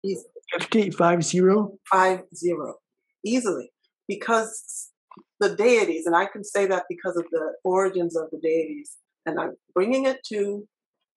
Easily. 0.04 0.26
50, 0.58 0.92
five 0.92 1.24
zero? 1.24 1.78
Five 1.90 2.24
zero. 2.36 2.76
Easily. 3.24 3.72
Because 4.08 4.90
the 5.40 5.56
deities, 5.56 6.06
and 6.06 6.16
I 6.16 6.26
can 6.26 6.44
say 6.44 6.68
that 6.68 6.86
because 6.90 7.18
of 7.18 7.26
the 7.32 7.54
origins 7.64 8.16
of 8.16 8.30
the 8.32 8.40
deities, 8.40 8.98
and 9.26 9.40
I'm 9.40 9.56
bringing 9.74 10.06
it 10.06 10.20
to 10.30 10.68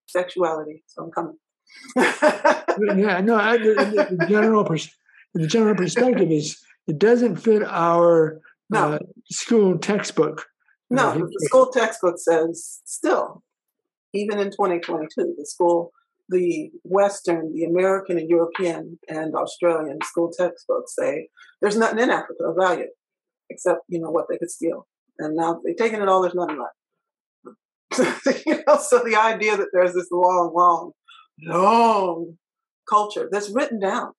sexuality, 0.06 0.82
so 0.86 1.04
I'm 1.04 1.10
coming. 1.10 1.36
yeah, 1.96 3.20
no, 3.20 3.36
I, 3.36 3.58
the, 3.58 4.16
the, 4.18 4.26
general 4.28 4.64
pers- 4.64 4.96
the 5.34 5.46
general 5.46 5.74
perspective 5.74 6.30
is 6.30 6.62
it 6.86 6.98
doesn't 6.98 7.36
fit 7.36 7.62
our 7.62 8.40
no. 8.70 8.94
uh, 8.94 8.98
school 9.30 9.78
textbook. 9.78 10.46
No, 10.90 11.10
uh, 11.10 11.14
the 11.14 11.46
school 11.46 11.66
textbook 11.66 12.16
says 12.18 12.80
still, 12.84 13.42
even 14.12 14.38
in 14.38 14.50
2022, 14.50 15.34
the 15.36 15.46
school, 15.46 15.92
the 16.28 16.70
Western, 16.84 17.52
the 17.52 17.64
American 17.64 18.18
and 18.18 18.28
European 18.28 18.98
and 19.08 19.34
Australian 19.34 19.98
school 20.02 20.30
textbooks 20.36 20.94
say 20.94 21.28
there's 21.60 21.76
nothing 21.76 21.98
in 21.98 22.10
Africa 22.10 22.44
of 22.44 22.56
value 22.58 22.88
except, 23.54 23.80
you 23.88 24.00
know, 24.00 24.10
what 24.10 24.26
they 24.28 24.38
could 24.38 24.50
steal. 24.50 24.86
And 25.18 25.36
now 25.36 25.60
they've 25.64 25.76
taken 25.76 26.02
it 26.02 26.08
all, 26.08 26.22
there's 26.22 26.34
nothing 26.34 26.58
left. 26.58 26.76
you 28.46 28.56
know, 28.66 28.76
so 28.76 29.02
the 29.04 29.16
idea 29.16 29.56
that 29.56 29.68
there's 29.72 29.94
this 29.94 30.10
long, 30.10 30.52
long, 30.54 30.92
long 31.40 32.36
culture 32.88 33.28
that's 33.30 33.50
written 33.50 33.78
down. 33.78 34.12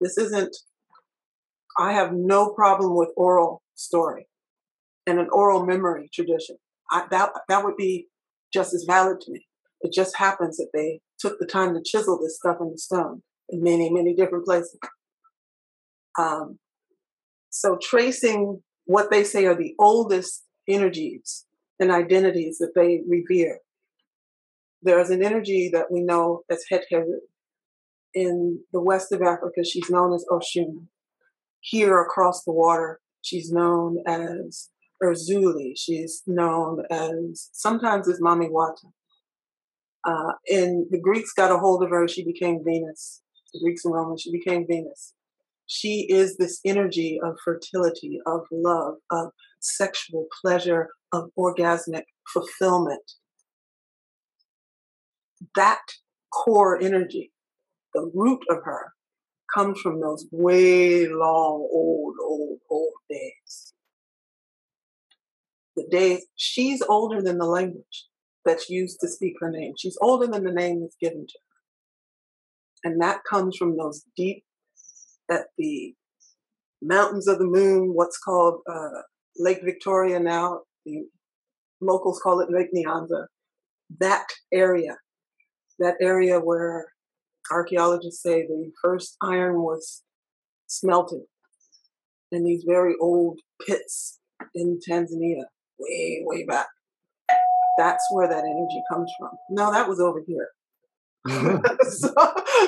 This 0.00 0.18
isn't 0.18 0.56
I 1.78 1.92
have 1.92 2.12
no 2.12 2.50
problem 2.50 2.96
with 2.96 3.10
oral 3.16 3.62
story 3.74 4.26
and 5.06 5.18
an 5.18 5.28
oral 5.32 5.64
memory 5.64 6.10
tradition. 6.12 6.56
I, 6.90 7.06
that 7.10 7.30
that 7.48 7.64
would 7.64 7.76
be 7.76 8.08
just 8.52 8.74
as 8.74 8.84
valid 8.84 9.20
to 9.22 9.32
me. 9.32 9.46
It 9.80 9.92
just 9.92 10.16
happens 10.16 10.56
that 10.56 10.70
they 10.74 11.00
took 11.18 11.38
the 11.38 11.46
time 11.46 11.74
to 11.74 11.82
chisel 11.82 12.18
this 12.20 12.36
stuff 12.36 12.56
in 12.60 12.70
the 12.70 12.78
stone 12.78 13.22
in 13.48 13.62
many, 13.62 13.90
many 13.90 14.14
different 14.14 14.44
places. 14.44 14.78
Um, 16.18 16.58
so 17.50 17.76
tracing 17.82 18.62
what 18.84 19.10
they 19.10 19.24
say 19.24 19.46
are 19.46 19.54
the 19.54 19.74
oldest 19.78 20.44
energies 20.68 21.46
and 21.78 21.90
identities 21.90 22.58
that 22.58 22.72
they 22.74 23.00
revere. 23.08 23.58
There 24.82 25.00
is 25.00 25.10
an 25.10 25.22
energy 25.22 25.70
that 25.72 25.90
we 25.90 26.00
know 26.00 26.42
as 26.50 26.64
Het 26.70 26.84
Heru. 26.90 27.20
In 28.12 28.60
the 28.72 28.80
west 28.80 29.12
of 29.12 29.22
Africa, 29.22 29.64
she's 29.64 29.90
known 29.90 30.14
as 30.14 30.24
Oshun. 30.30 30.86
Here 31.60 32.00
across 32.00 32.42
the 32.42 32.52
water, 32.52 33.00
she's 33.22 33.52
known 33.52 34.02
as 34.06 34.70
Erzulie. 35.02 35.74
She's 35.76 36.22
known 36.26 36.84
as 36.90 37.50
sometimes 37.52 38.08
as 38.08 38.20
Mami 38.20 38.50
Wata. 38.50 38.90
Uh, 40.04 40.32
and 40.48 40.86
the 40.90 40.98
Greeks 40.98 41.32
got 41.32 41.52
a 41.52 41.58
hold 41.58 41.82
of 41.82 41.90
her. 41.90 42.08
She 42.08 42.24
became 42.24 42.64
Venus. 42.64 43.22
The 43.52 43.60
Greeks 43.60 43.84
and 43.84 43.94
Romans. 43.94 44.22
She 44.22 44.32
became 44.32 44.66
Venus. 44.66 45.14
She 45.72 46.04
is 46.10 46.36
this 46.36 46.58
energy 46.64 47.20
of 47.22 47.38
fertility, 47.44 48.18
of 48.26 48.40
love, 48.50 48.94
of 49.12 49.28
sexual 49.60 50.26
pleasure, 50.42 50.88
of 51.12 51.30
orgasmic 51.38 52.02
fulfillment. 52.26 53.12
That 55.54 55.78
core 56.32 56.82
energy, 56.82 57.30
the 57.94 58.10
root 58.12 58.40
of 58.50 58.64
her, 58.64 58.94
comes 59.54 59.80
from 59.80 60.00
those 60.00 60.26
way 60.32 61.06
long, 61.06 61.68
old, 61.72 62.16
old, 62.20 62.58
old 62.68 62.94
days. 63.08 63.72
The 65.76 65.86
days, 65.88 66.26
she's 66.34 66.82
older 66.82 67.22
than 67.22 67.38
the 67.38 67.46
language 67.46 68.06
that's 68.44 68.68
used 68.68 68.98
to 69.02 69.08
speak 69.08 69.34
her 69.38 69.52
name. 69.52 69.74
She's 69.78 69.98
older 70.02 70.26
than 70.26 70.42
the 70.42 70.50
name 70.50 70.80
that's 70.80 70.96
given 71.00 71.28
to 71.28 71.38
her. 72.82 72.90
And 72.90 73.00
that 73.00 73.20
comes 73.22 73.56
from 73.56 73.76
those 73.76 74.04
deep, 74.16 74.42
at 75.30 75.46
the 75.56 75.94
mountains 76.82 77.28
of 77.28 77.38
the 77.38 77.46
moon, 77.46 77.94
what's 77.94 78.18
called 78.18 78.60
uh, 78.70 79.02
Lake 79.36 79.60
Victoria 79.64 80.18
now, 80.18 80.60
the 80.84 81.04
locals 81.80 82.20
call 82.22 82.40
it 82.40 82.50
Lake 82.50 82.68
Nyanza. 82.74 83.26
That 83.98 84.26
area, 84.52 84.96
that 85.78 85.96
area 86.00 86.38
where 86.38 86.86
archaeologists 87.50 88.22
say 88.22 88.42
the 88.42 88.70
first 88.82 89.16
iron 89.22 89.62
was 89.62 90.02
smelted 90.66 91.22
in 92.32 92.44
these 92.44 92.64
very 92.66 92.94
old 93.00 93.40
pits 93.66 94.20
in 94.54 94.78
Tanzania, 94.88 95.44
way, 95.78 96.22
way 96.24 96.44
back. 96.44 96.66
That's 97.76 98.04
where 98.12 98.28
that 98.28 98.44
energy 98.44 98.82
comes 98.92 99.10
from. 99.18 99.30
No, 99.48 99.72
that 99.72 99.88
was 99.88 100.00
over 100.00 100.22
here. 100.26 100.48
Mm-hmm. 101.26 101.58
so, 101.90 102.14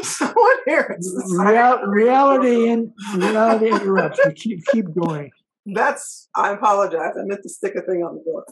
someone 0.02 0.56
here. 0.66 0.98
Real, 1.30 1.78
reality 1.86 2.68
and 2.68 2.92
reality 3.14 3.70
interrupts. 3.70 4.20
We 4.26 4.34
keep 4.34 4.60
keep 4.72 4.86
going. 4.94 5.30
That's. 5.66 6.28
I 6.34 6.52
apologize. 6.52 7.14
I 7.18 7.24
meant 7.24 7.42
to 7.42 7.48
stick 7.48 7.74
a 7.76 7.82
thing 7.82 8.02
on 8.02 8.16
the 8.16 8.24
door. 8.24 8.44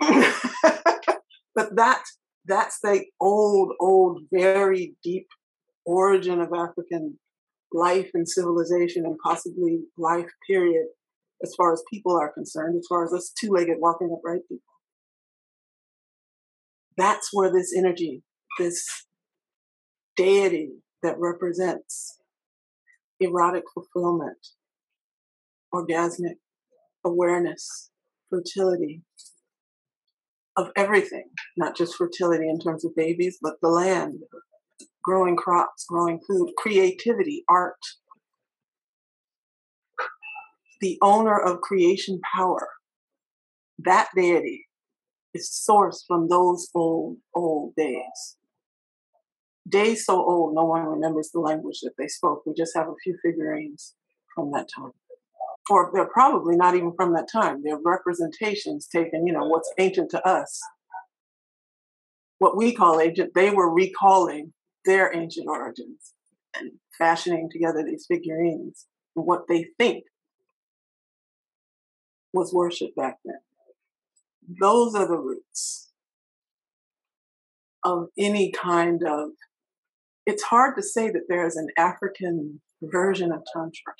but 1.54 1.76
that 1.76 2.02
that's 2.46 2.78
the 2.82 3.04
old, 3.20 3.72
old, 3.80 4.22
very 4.32 4.94
deep 5.02 5.28
origin 5.86 6.40
of 6.40 6.48
African 6.54 7.18
life 7.72 8.10
and 8.14 8.28
civilization 8.28 9.04
and 9.04 9.16
possibly 9.22 9.80
life 9.96 10.28
period 10.48 10.86
as 11.42 11.54
far 11.56 11.72
as 11.72 11.82
people 11.92 12.16
are 12.16 12.32
concerned, 12.32 12.76
as 12.76 12.86
far 12.88 13.04
as 13.04 13.12
us 13.12 13.32
two 13.38 13.50
legged 13.50 13.76
walking 13.78 14.14
upright 14.16 14.40
people. 14.48 14.62
That's 16.96 17.28
where 17.32 17.52
this 17.52 17.72
energy, 17.76 18.22
this 18.58 19.06
deity 20.18 20.72
that 21.02 21.18
represents 21.18 22.18
erotic 23.20 23.62
fulfillment, 23.72 24.48
orgasmic 25.72 26.34
awareness, 27.04 27.90
fertility, 28.28 29.02
of 30.56 30.70
everything, 30.76 31.30
not 31.56 31.76
just 31.76 31.94
fertility 31.94 32.48
in 32.48 32.58
terms 32.58 32.84
of 32.84 32.94
babies, 32.96 33.38
but 33.40 33.54
the 33.62 33.68
land, 33.68 34.18
growing 35.04 35.36
crops, 35.36 35.86
growing 35.88 36.20
food, 36.26 36.50
creativity, 36.58 37.44
art. 37.48 37.78
The 40.80 40.98
owner 41.00 41.38
of 41.38 41.60
creation 41.60 42.20
power, 42.34 42.68
that 43.78 44.08
deity 44.16 44.66
is 45.32 45.48
sourced 45.48 46.00
from 46.08 46.28
those 46.28 46.68
old, 46.74 47.18
old 47.34 47.74
days. 47.76 48.36
Days 49.68 50.06
so 50.06 50.16
old, 50.16 50.54
no 50.54 50.64
one 50.64 50.84
remembers 50.84 51.30
the 51.32 51.40
language 51.40 51.80
that 51.82 51.94
they 51.98 52.08
spoke. 52.08 52.44
We 52.46 52.54
just 52.54 52.76
have 52.76 52.88
a 52.88 52.94
few 53.02 53.16
figurines 53.22 53.94
from 54.34 54.50
that 54.52 54.68
time 54.74 54.92
or 55.68 55.90
they're 55.92 56.06
probably 56.06 56.56
not 56.56 56.74
even 56.74 56.92
from 56.96 57.12
that 57.14 57.28
time. 57.30 57.62
They're 57.62 57.78
representations 57.78 58.86
taken, 58.86 59.26
you 59.26 59.32
know, 59.32 59.46
what's 59.46 59.72
ancient 59.78 60.10
to 60.12 60.26
us. 60.26 60.60
What 62.38 62.56
we 62.56 62.72
call 62.72 63.00
ancient, 63.00 63.34
they 63.34 63.50
were 63.50 63.72
recalling 63.72 64.52
their 64.84 65.14
ancient 65.14 65.46
origins 65.48 66.14
and 66.56 66.72
fashioning 66.96 67.50
together 67.52 67.82
these 67.84 68.06
figurines 68.08 68.86
and 69.16 69.26
what 69.26 69.42
they 69.48 69.66
think 69.78 70.04
was 72.32 72.54
worship 72.54 72.94
back 72.96 73.16
then. 73.24 73.40
Those 74.60 74.94
are 74.94 75.06
the 75.06 75.18
roots 75.18 75.90
of 77.84 78.08
any 78.16 78.50
kind 78.52 79.02
of. 79.06 79.30
It's 80.28 80.42
hard 80.42 80.76
to 80.76 80.82
say 80.82 81.08
that 81.08 81.22
there's 81.28 81.56
an 81.56 81.68
African 81.78 82.60
version 82.82 83.32
of 83.32 83.40
Tantra 83.52 83.94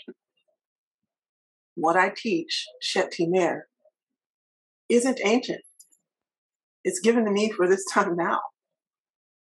what 1.75 1.97
I 1.97 2.13
teach, 2.15 2.67
Shet 2.83 3.13
Timer, 3.17 3.69
isn't 4.89 5.21
ancient. 5.25 5.63
It's 6.85 7.01
given 7.01 7.25
to 7.25 7.31
me 7.31 7.51
for 7.51 7.69
this 7.69 7.85
time 7.93 8.17
now. 8.17 8.41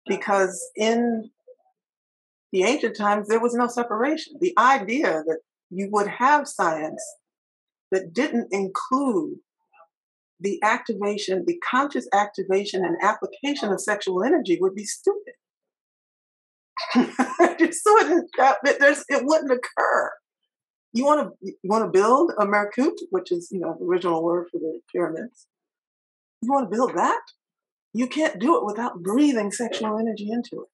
Because 0.07 0.63
in 0.77 1.31
the 2.53 2.63
ancient 2.63 2.97
times, 2.97 3.27
there 3.27 3.41
was 3.41 3.55
no 3.55 3.67
separation. 3.67 4.35
The 4.41 4.55
idea 4.59 5.25
that 5.27 5.39
you 5.71 5.89
would 5.91 6.07
have 6.07 6.47
science 6.47 7.03
that 7.91 8.13
didn't 8.13 8.49
include 8.53 9.39
the 10.39 10.61
activation, 10.63 11.45
the 11.47 11.59
conscious 11.69 12.07
activation 12.13 12.85
and 12.85 12.97
application 13.03 13.73
of 13.73 13.81
sexual 13.81 14.23
energy 14.23 14.59
would 14.61 14.75
be 14.75 14.85
stupid. 14.85 15.35
it, 16.95 17.75
wouldn't, 17.87 18.31
it 18.37 19.23
wouldn't 19.25 19.53
occur 19.53 20.11
you 20.97 21.05
want 21.05 21.31
to 21.45 21.53
want 21.65 21.85
to 21.85 21.91
build 21.91 22.33
a 22.39 22.47
Merkut, 22.47 22.97
which 23.11 23.31
is 23.31 23.49
you 23.53 23.61
know 23.61 23.77
the 23.79 23.85
original 23.85 24.25
word 24.25 24.47
for 24.51 24.59
the 24.59 24.81
pyramids. 24.91 25.47
You 26.41 26.51
want 26.51 26.71
to 26.71 26.75
build 26.75 26.95
that? 26.95 27.21
You 27.93 28.07
can't 28.07 28.41
do 28.41 28.57
it 28.57 28.65
without 28.65 29.03
breathing 29.03 29.53
sexual 29.53 29.99
energy 29.99 30.31
into 30.31 30.63
it. 30.63 30.69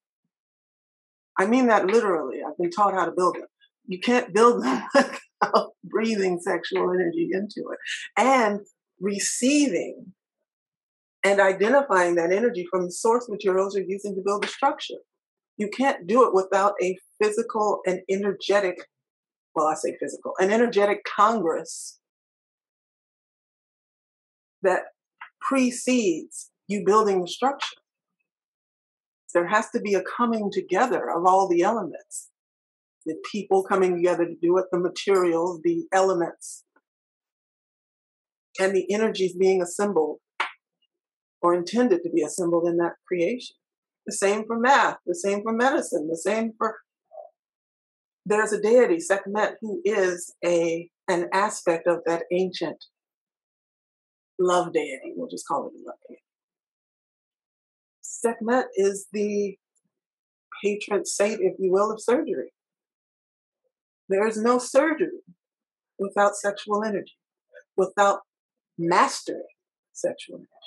I 1.38 1.46
mean 1.46 1.66
that 1.66 1.86
literally. 1.86 2.38
I've 2.46 2.56
been 2.56 2.70
taught 2.70 2.94
how 2.94 3.04
to 3.04 3.10
build 3.10 3.34
them. 3.34 3.48
You 3.86 3.98
can't 3.98 4.32
build 4.32 4.62
them 4.62 4.82
without 4.94 5.70
breathing 5.82 6.38
sexual 6.40 6.92
energy 6.92 7.30
into 7.32 7.70
it 7.72 7.78
and 8.16 8.60
receiving 9.00 10.12
and 11.24 11.40
identifying 11.40 12.14
that 12.14 12.32
energy 12.32 12.64
from 12.70 12.84
the 12.84 12.92
source 12.92 13.28
materials 13.28 13.74
you're 13.74 13.86
using 13.86 14.14
to 14.14 14.22
build 14.24 14.44
the 14.44 14.48
structure. 14.48 15.02
You 15.62 15.68
can't 15.68 16.08
do 16.08 16.26
it 16.26 16.34
without 16.34 16.74
a 16.82 16.98
physical 17.20 17.82
and 17.86 18.00
energetic 18.10 18.88
well, 19.54 19.68
I 19.68 19.74
say 19.74 19.96
physical, 20.00 20.32
an 20.40 20.50
energetic 20.50 21.04
congress 21.04 22.00
that 24.62 24.80
precedes 25.40 26.50
you 26.66 26.82
building 26.84 27.20
the 27.20 27.28
structure. 27.28 27.76
There 29.34 29.46
has 29.46 29.70
to 29.70 29.80
be 29.80 29.94
a 29.94 30.02
coming 30.02 30.50
together 30.50 31.08
of 31.08 31.26
all 31.26 31.48
the 31.48 31.62
elements. 31.62 32.30
The 33.06 33.14
people 33.30 33.62
coming 33.62 33.94
together 33.94 34.24
to 34.24 34.34
do 34.34 34.58
it, 34.58 34.64
the 34.72 34.80
materials, 34.80 35.60
the 35.62 35.84
elements, 35.92 36.64
and 38.58 38.74
the 38.74 38.92
energies 38.92 39.36
being 39.36 39.62
assembled 39.62 40.18
or 41.40 41.54
intended 41.54 42.02
to 42.02 42.10
be 42.10 42.22
assembled 42.22 42.66
in 42.66 42.78
that 42.78 42.94
creation. 43.06 43.54
The 44.06 44.12
same 44.12 44.44
for 44.46 44.58
math, 44.58 44.96
the 45.06 45.14
same 45.14 45.42
for 45.42 45.52
medicine, 45.52 46.08
the 46.08 46.16
same 46.16 46.52
for 46.58 46.76
there's 48.24 48.52
a 48.52 48.60
deity, 48.60 49.00
Sekhmet, 49.00 49.54
who 49.60 49.80
is 49.84 50.34
a 50.44 50.88
an 51.08 51.28
aspect 51.32 51.86
of 51.86 51.98
that 52.06 52.22
ancient 52.32 52.84
love 54.38 54.72
deity. 54.72 55.12
We'll 55.16 55.28
just 55.28 55.46
call 55.46 55.66
it 55.66 55.72
a 55.74 55.82
love 55.84 55.98
deity. 56.08 56.22
Sekhmet 58.00 58.66
is 58.76 59.08
the 59.12 59.56
patron 60.62 61.04
saint, 61.04 61.40
if 61.40 61.54
you 61.58 61.72
will, 61.72 61.90
of 61.90 62.00
surgery. 62.00 62.52
There 64.08 64.26
is 64.26 64.36
no 64.36 64.58
surgery 64.58 65.22
without 65.98 66.36
sexual 66.36 66.84
energy, 66.84 67.16
without 67.76 68.20
mastering 68.78 69.42
sexual 69.92 70.36
energy. 70.36 70.61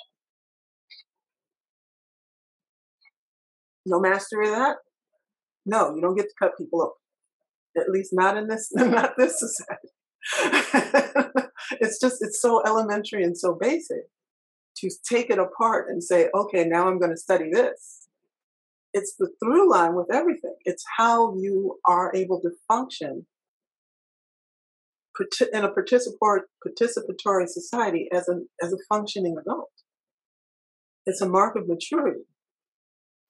No 3.86 4.00
mastery 4.00 4.48
of 4.48 4.54
that? 4.56 4.76
No, 5.64 5.94
you 5.94 6.00
don't 6.02 6.16
get 6.16 6.28
to 6.28 6.34
cut 6.38 6.58
people 6.58 6.82
open 6.82 6.96
at 7.76 7.90
least 7.90 8.10
not 8.12 8.36
in 8.36 8.48
this 8.48 8.70
not 8.74 9.16
this 9.16 9.38
society. 9.40 9.88
It's 11.80 11.98
just 11.98 12.18
it's 12.20 12.40
so 12.40 12.62
elementary 12.64 13.24
and 13.24 13.36
so 13.36 13.56
basic 13.60 14.04
to 14.76 14.90
take 15.08 15.30
it 15.30 15.38
apart 15.38 15.86
and 15.88 16.02
say 16.02 16.28
okay 16.32 16.64
now 16.64 16.86
i'm 16.86 17.00
going 17.00 17.10
to 17.10 17.16
study 17.16 17.50
this. 17.50 18.06
It's 18.92 19.14
the 19.18 19.30
through 19.42 19.70
line 19.70 19.94
with 19.94 20.06
everything. 20.12 20.54
It's 20.64 20.84
how 20.96 21.34
you 21.36 21.78
are 21.86 22.12
able 22.14 22.40
to 22.40 22.50
function 22.68 23.26
in 25.52 25.64
a 25.64 25.70
participatory 25.70 26.42
participatory 26.64 27.48
society 27.48 28.08
as 28.12 28.28
a 28.28 28.42
as 28.62 28.72
a 28.72 28.78
functioning 28.88 29.36
adult. 29.40 29.70
It's 31.04 31.20
a 31.20 31.28
mark 31.28 31.56
of 31.56 31.66
maturity 31.66 32.26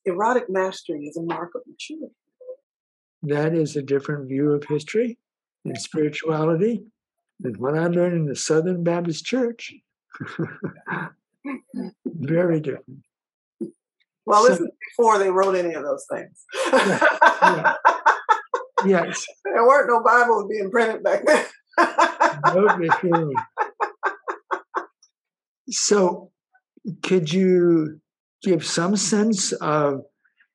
erotic 0.07 0.49
mastery 0.49 1.07
is 1.07 1.17
a 1.17 1.23
mark 1.23 1.51
of 1.55 1.63
maturity 1.67 2.15
that 3.23 3.55
is 3.55 3.77
a 3.77 3.83
different 3.83 4.29
view 4.29 4.53
of 4.53 4.65
history 4.65 5.19
and 5.65 5.77
spirituality 5.81 6.85
than 7.41 7.55
what 7.55 7.77
I 7.77 7.87
learned 7.87 8.17
in 8.17 8.27
the 8.27 8.37
Southern 8.37 8.83
Baptist 8.83 9.25
Church. 9.25 9.75
Very 12.07 12.61
different. 12.61 13.03
Well, 14.25 14.43
so, 14.43 14.49
this 14.49 14.61
is 14.61 14.69
before 14.97 15.19
they 15.19 15.31
wrote 15.31 15.55
any 15.55 15.75
of 15.75 15.85
those 15.85 16.05
things. 16.11 16.45
yeah, 16.73 16.99
yeah. 17.43 17.75
Yes. 18.85 19.27
There 19.45 19.67
weren't 19.67 19.89
no 19.89 20.03
Bibles 20.03 20.49
being 20.51 20.71
printed 20.71 21.03
back 21.03 21.25
then. 21.25 21.47
no, 22.55 23.33
so, 25.71 26.31
could 27.03 27.33
you 27.33 28.01
give 28.47 28.65
some 28.65 28.97
sense 28.97 29.53
of 29.53 30.03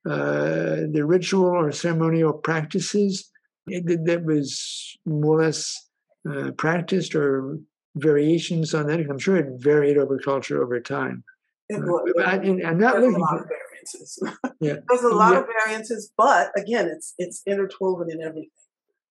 uh, 0.10 0.88
the 0.91 1.04
ritual 1.06 1.45
or 1.45 1.71
ceremonial 1.71 2.34
practices 2.34 3.30
that 3.67 4.23
was 4.25 4.97
more 5.06 5.39
or 5.39 5.43
less 5.43 5.89
uh, 6.30 6.51
practiced 6.58 7.13
or 7.15 7.60
variations 7.95 8.73
on 8.73 8.88
that? 8.88 8.99
I'm 8.99 9.19
sure 9.19 9.38
it 9.38 9.62
varied 9.62 9.97
over 9.97 10.17
culture 10.17 10.63
over 10.63 10.80
time. 10.80 11.23
It. 11.69 11.82
Uh, 11.82 12.21
I, 12.23 12.36
am 12.36 12.80
not 12.80 12.93
There's 12.93 13.06
looking 13.06 13.25
for 13.27 13.47
variances. 13.47 14.19
yeah. 14.60 14.75
There's 14.89 15.04
a 15.04 15.15
lot 15.15 15.34
yeah. 15.34 15.39
of 15.39 15.45
variances, 15.65 16.12
but 16.17 16.51
again, 16.58 16.88
it's 16.88 17.13
it's 17.17 17.41
interwoven 17.47 18.10
in 18.12 18.21
everything. 18.21 18.49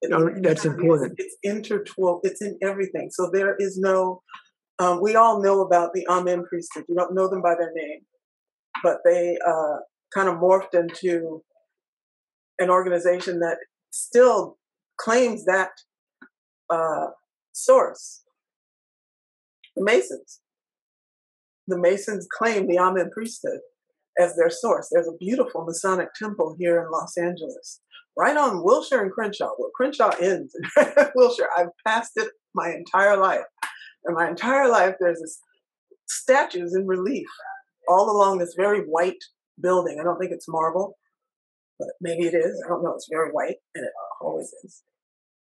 It's, 0.03 0.13
oh, 0.15 0.31
that's 0.41 0.65
important. 0.65 1.15
It's, 1.19 1.37
it's 1.43 1.55
interwoven. 1.55 2.21
It's 2.25 2.43
in 2.43 2.59
everything. 2.63 3.11
So 3.13 3.31
there 3.33 3.57
is 3.59 3.79
no. 3.79 4.23
Um, 4.79 5.01
we 5.03 5.15
all 5.15 5.43
know 5.43 5.61
about 5.61 5.93
the 5.93 6.07
Amen 6.09 6.45
priesthood. 6.49 6.85
We 6.89 6.95
don't 6.95 7.15
know 7.15 7.29
them 7.29 7.43
by 7.43 7.55
their 7.55 7.73
name, 7.75 8.01
but 8.83 8.99
they 9.05 9.37
uh, 9.47 9.79
kind 10.15 10.29
of 10.29 10.37
morphed 10.37 10.75
into 10.75 11.43
an 12.59 12.71
organization 12.71 13.41
that 13.41 13.57
still 13.91 14.59
claims 14.99 15.45
that 15.45 15.71
uh, 16.69 17.07
source. 17.53 18.23
The 19.77 19.85
Masons. 19.85 20.41
The 21.67 21.79
Masons 21.79 22.27
claim 22.37 22.67
the 22.67 22.79
Amen 22.79 23.11
priesthood 23.13 23.61
as 24.19 24.37
their 24.37 24.51
source. 24.51 24.89
There's 24.91 25.09
a 25.09 25.17
beautiful 25.19 25.65
Masonic 25.65 26.09
temple 26.15 26.57
here 26.59 26.83
in 26.83 26.91
Los 26.91 27.17
Angeles, 27.17 27.81
right 28.19 28.37
on 28.37 28.63
Wilshire 28.63 29.03
and 29.03 29.13
Crenshaw, 29.13 29.51
where 29.57 29.71
Crenshaw 29.75 30.11
ends. 30.21 30.55
Wilshire, 31.15 31.49
I've 31.57 31.69
passed 31.87 32.13
it 32.17 32.29
my 32.55 32.71
entire 32.71 33.17
life. 33.17 33.45
And 34.05 34.17
my 34.17 34.29
entire 34.29 34.69
life, 34.69 34.97
there's 34.99 35.21
this 35.21 35.41
statues 36.09 36.75
in 36.75 36.87
relief 36.87 37.29
all 37.91 38.11
along 38.11 38.39
this 38.39 38.55
very 38.57 38.81
white 38.81 39.23
building. 39.61 39.99
I 40.01 40.05
don't 40.05 40.19
think 40.19 40.33
it's 40.33 40.49
marble, 40.49 40.97
but 41.79 41.89
maybe 42.01 42.25
it 42.25 42.35
is. 42.35 42.63
I 42.65 42.69
don't 42.69 42.85
know. 42.85 42.95
It's 42.95 43.09
very 43.11 43.31
white, 43.31 43.57
and 43.75 43.85
it 43.85 43.93
always 44.21 44.55
is. 44.65 44.83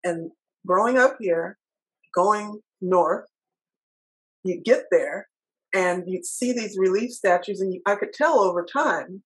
And 0.05 0.31
growing 0.67 0.99
up 0.99 1.17
here, 1.19 1.59
going 2.15 2.61
north, 2.81 3.27
you 4.45 4.61
get 4.63 4.85
there 4.91 5.29
and 5.75 6.05
you'd 6.07 6.25
see 6.25 6.53
these 6.53 6.79
relief 6.79 7.11
statues, 7.11 7.61
and 7.61 7.73
you, 7.73 7.81
I 7.87 7.97
could 7.97 8.13
tell 8.13 8.41
over 8.41 8.65
time, 8.65 9.23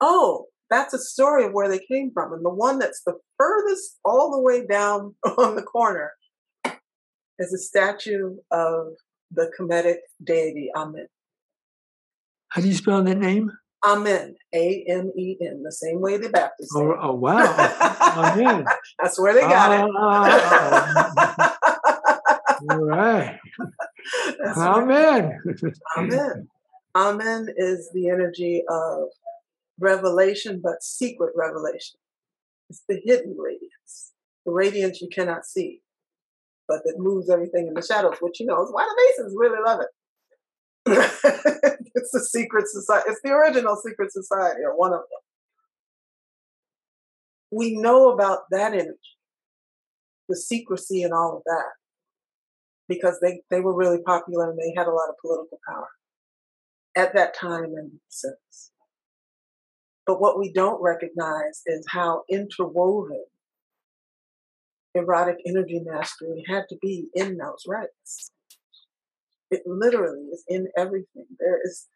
oh, 0.00 0.46
that's 0.70 0.94
a 0.94 0.98
story 0.98 1.44
of 1.44 1.52
where 1.52 1.68
they 1.68 1.80
came 1.90 2.10
from. 2.12 2.32
And 2.32 2.44
the 2.44 2.50
one 2.50 2.78
that's 2.78 3.02
the 3.04 3.14
furthest 3.38 3.98
all 4.04 4.30
the 4.30 4.40
way 4.40 4.66
down 4.66 5.14
on 5.38 5.56
the 5.56 5.62
corner 5.62 6.12
is 7.38 7.52
a 7.52 7.58
statue 7.58 8.36
of 8.50 8.88
the 9.30 9.50
Kemetic 9.58 9.98
deity 10.22 10.70
Amen. 10.76 11.06
How 12.50 12.62
do 12.62 12.68
you 12.68 12.74
spell 12.74 13.02
that 13.02 13.18
name? 13.18 13.50
Amen. 13.84 14.34
A 14.54 14.84
M 14.88 15.12
E 15.16 15.36
N, 15.40 15.62
the 15.62 15.72
same 15.72 16.00
way 16.00 16.16
the 16.16 16.30
Baptists. 16.30 16.74
Oh, 16.74 16.94
oh 17.00 17.14
wow. 17.14 17.54
Amen. 18.16 18.64
That's 19.02 19.20
where 19.20 19.34
they 19.34 19.42
got 19.42 19.70
it. 19.72 19.90
Ah, 19.96 20.98
All 22.60 22.84
right. 22.86 23.38
That's. 24.42 24.58
Amen. 24.58 25.38
Amen. 25.96 26.48
Amen 26.96 27.48
is 27.56 27.90
the 27.92 28.08
energy 28.08 28.64
of 28.68 29.08
revelation, 29.78 30.60
but 30.62 30.82
secret 30.82 31.32
revelation. 31.36 31.98
It's 32.70 32.82
the 32.88 33.00
hidden 33.04 33.36
radiance, 33.38 34.12
the 34.44 34.52
radiance 34.52 35.00
you 35.00 35.08
cannot 35.14 35.44
see, 35.46 35.80
but 36.66 36.80
that 36.84 36.96
moves 36.98 37.30
everything 37.30 37.68
in 37.68 37.74
the 37.74 37.82
shadows, 37.82 38.16
which 38.20 38.40
you 38.40 38.46
know 38.46 38.62
is 38.62 38.72
why 38.72 38.82
the 38.82 38.96
Masons 39.18 39.36
really 39.38 39.58
love 39.64 39.80
it. 39.80 39.88
it's 41.94 42.10
the 42.12 42.20
secret 42.20 42.64
society. 42.68 43.10
It's 43.10 43.20
the 43.22 43.32
original 43.32 43.76
secret 43.76 44.12
society, 44.12 44.60
or 44.64 44.76
one 44.76 44.92
of 44.92 45.00
them. 45.00 45.22
We 47.50 47.76
know 47.76 48.10
about 48.10 48.40
that 48.50 48.72
energy, 48.74 48.98
the 50.28 50.36
secrecy 50.36 51.02
and 51.02 51.12
all 51.12 51.38
of 51.38 51.42
that, 51.44 51.72
because 52.88 53.18
they, 53.20 53.40
they 53.50 53.60
were 53.60 53.74
really 53.74 54.02
popular 54.04 54.50
and 54.50 54.58
they 54.58 54.74
had 54.76 54.86
a 54.86 54.92
lot 54.92 55.08
of 55.08 55.14
political 55.20 55.58
power 55.66 55.88
at 56.94 57.14
that 57.14 57.34
time 57.34 57.72
and 57.76 57.92
since. 58.08 58.70
But 60.06 60.20
what 60.20 60.38
we 60.38 60.52
don't 60.52 60.82
recognize 60.82 61.62
is 61.66 61.84
how 61.88 62.24
interwoven 62.30 63.24
erotic 64.94 65.36
energy 65.46 65.80
mastery 65.84 66.44
had 66.48 66.64
to 66.70 66.76
be 66.80 67.08
in 67.14 67.36
those 67.36 67.64
rites. 67.66 68.32
It 69.50 69.62
literally 69.66 70.26
is 70.32 70.44
in 70.48 70.68
everything. 70.76 71.26
There 71.38 71.60
is, 71.64 71.86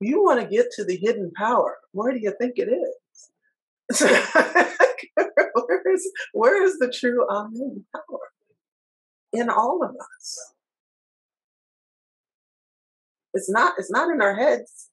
you 0.00 0.22
want 0.22 0.40
to 0.40 0.46
get 0.46 0.66
to 0.72 0.84
the 0.84 0.96
hidden 0.96 1.32
power. 1.36 1.78
Where 1.92 2.12
do 2.12 2.20
you 2.20 2.32
think 2.40 2.54
it 2.56 2.68
is? 2.68 4.00
where, 5.14 5.92
is 5.92 6.12
where 6.32 6.62
is 6.62 6.78
the 6.78 6.92
true 6.92 7.26
Amen 7.28 7.84
power? 7.92 8.20
In 9.32 9.48
all 9.48 9.82
of 9.82 9.90
us. 9.90 10.52
It's 13.34 13.50
not, 13.50 13.74
it's 13.78 13.90
not 13.90 14.10
in 14.10 14.20
our 14.20 14.34
heads. 14.34 14.90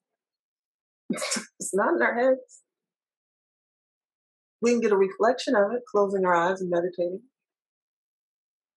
it's 1.10 1.74
not 1.74 1.94
in 1.94 2.02
our 2.02 2.14
heads. 2.14 2.62
We 4.60 4.72
can 4.72 4.80
get 4.80 4.92
a 4.92 4.96
reflection 4.96 5.54
of 5.54 5.72
it, 5.72 5.82
closing 5.90 6.24
our 6.24 6.34
eyes 6.34 6.60
and 6.60 6.70
meditating. 6.70 7.22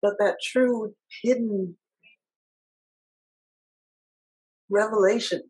But 0.02 0.14
that 0.20 0.38
true 0.44 0.94
hidden 1.24 1.78
revelation, 4.72 5.44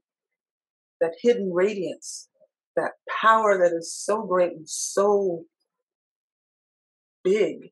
that 1.00 1.14
hidden 1.22 1.52
radiance, 1.54 2.30
that 2.76 2.94
power 3.22 3.58
that 3.58 3.76
is 3.76 3.94
so 3.94 4.24
great 4.24 4.54
and 4.54 4.68
so 4.68 5.44
big 7.24 7.72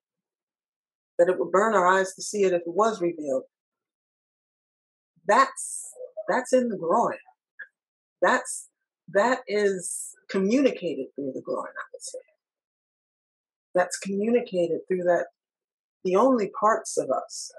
that 1.18 1.30
it 1.30 1.38
would 1.38 1.52
burn 1.52 1.74
our 1.74 1.88
eyes 1.88 2.14
to 2.16 2.22
see 2.22 2.44
it 2.44 2.54
if 2.54 2.62
it 2.62 2.68
was 2.68 3.02
revealed. 3.02 3.44
That's 5.28 5.92
that's 6.28 6.54
in 6.54 6.70
the 6.70 6.78
groin. 6.78 7.18
That's 8.22 8.70
that 9.14 9.40
is 9.48 10.16
communicated 10.30 11.08
through 11.16 11.34
the 11.34 11.42
groin, 11.42 11.68
I 11.68 11.86
would 11.94 12.02
say. 12.02 12.20
That's 13.76 13.98
communicated 13.98 14.80
through 14.88 15.04
that 15.04 15.26
the 16.04 16.16
only 16.16 16.52
parts 16.60 16.98
of 16.98 17.10
us 17.10 17.52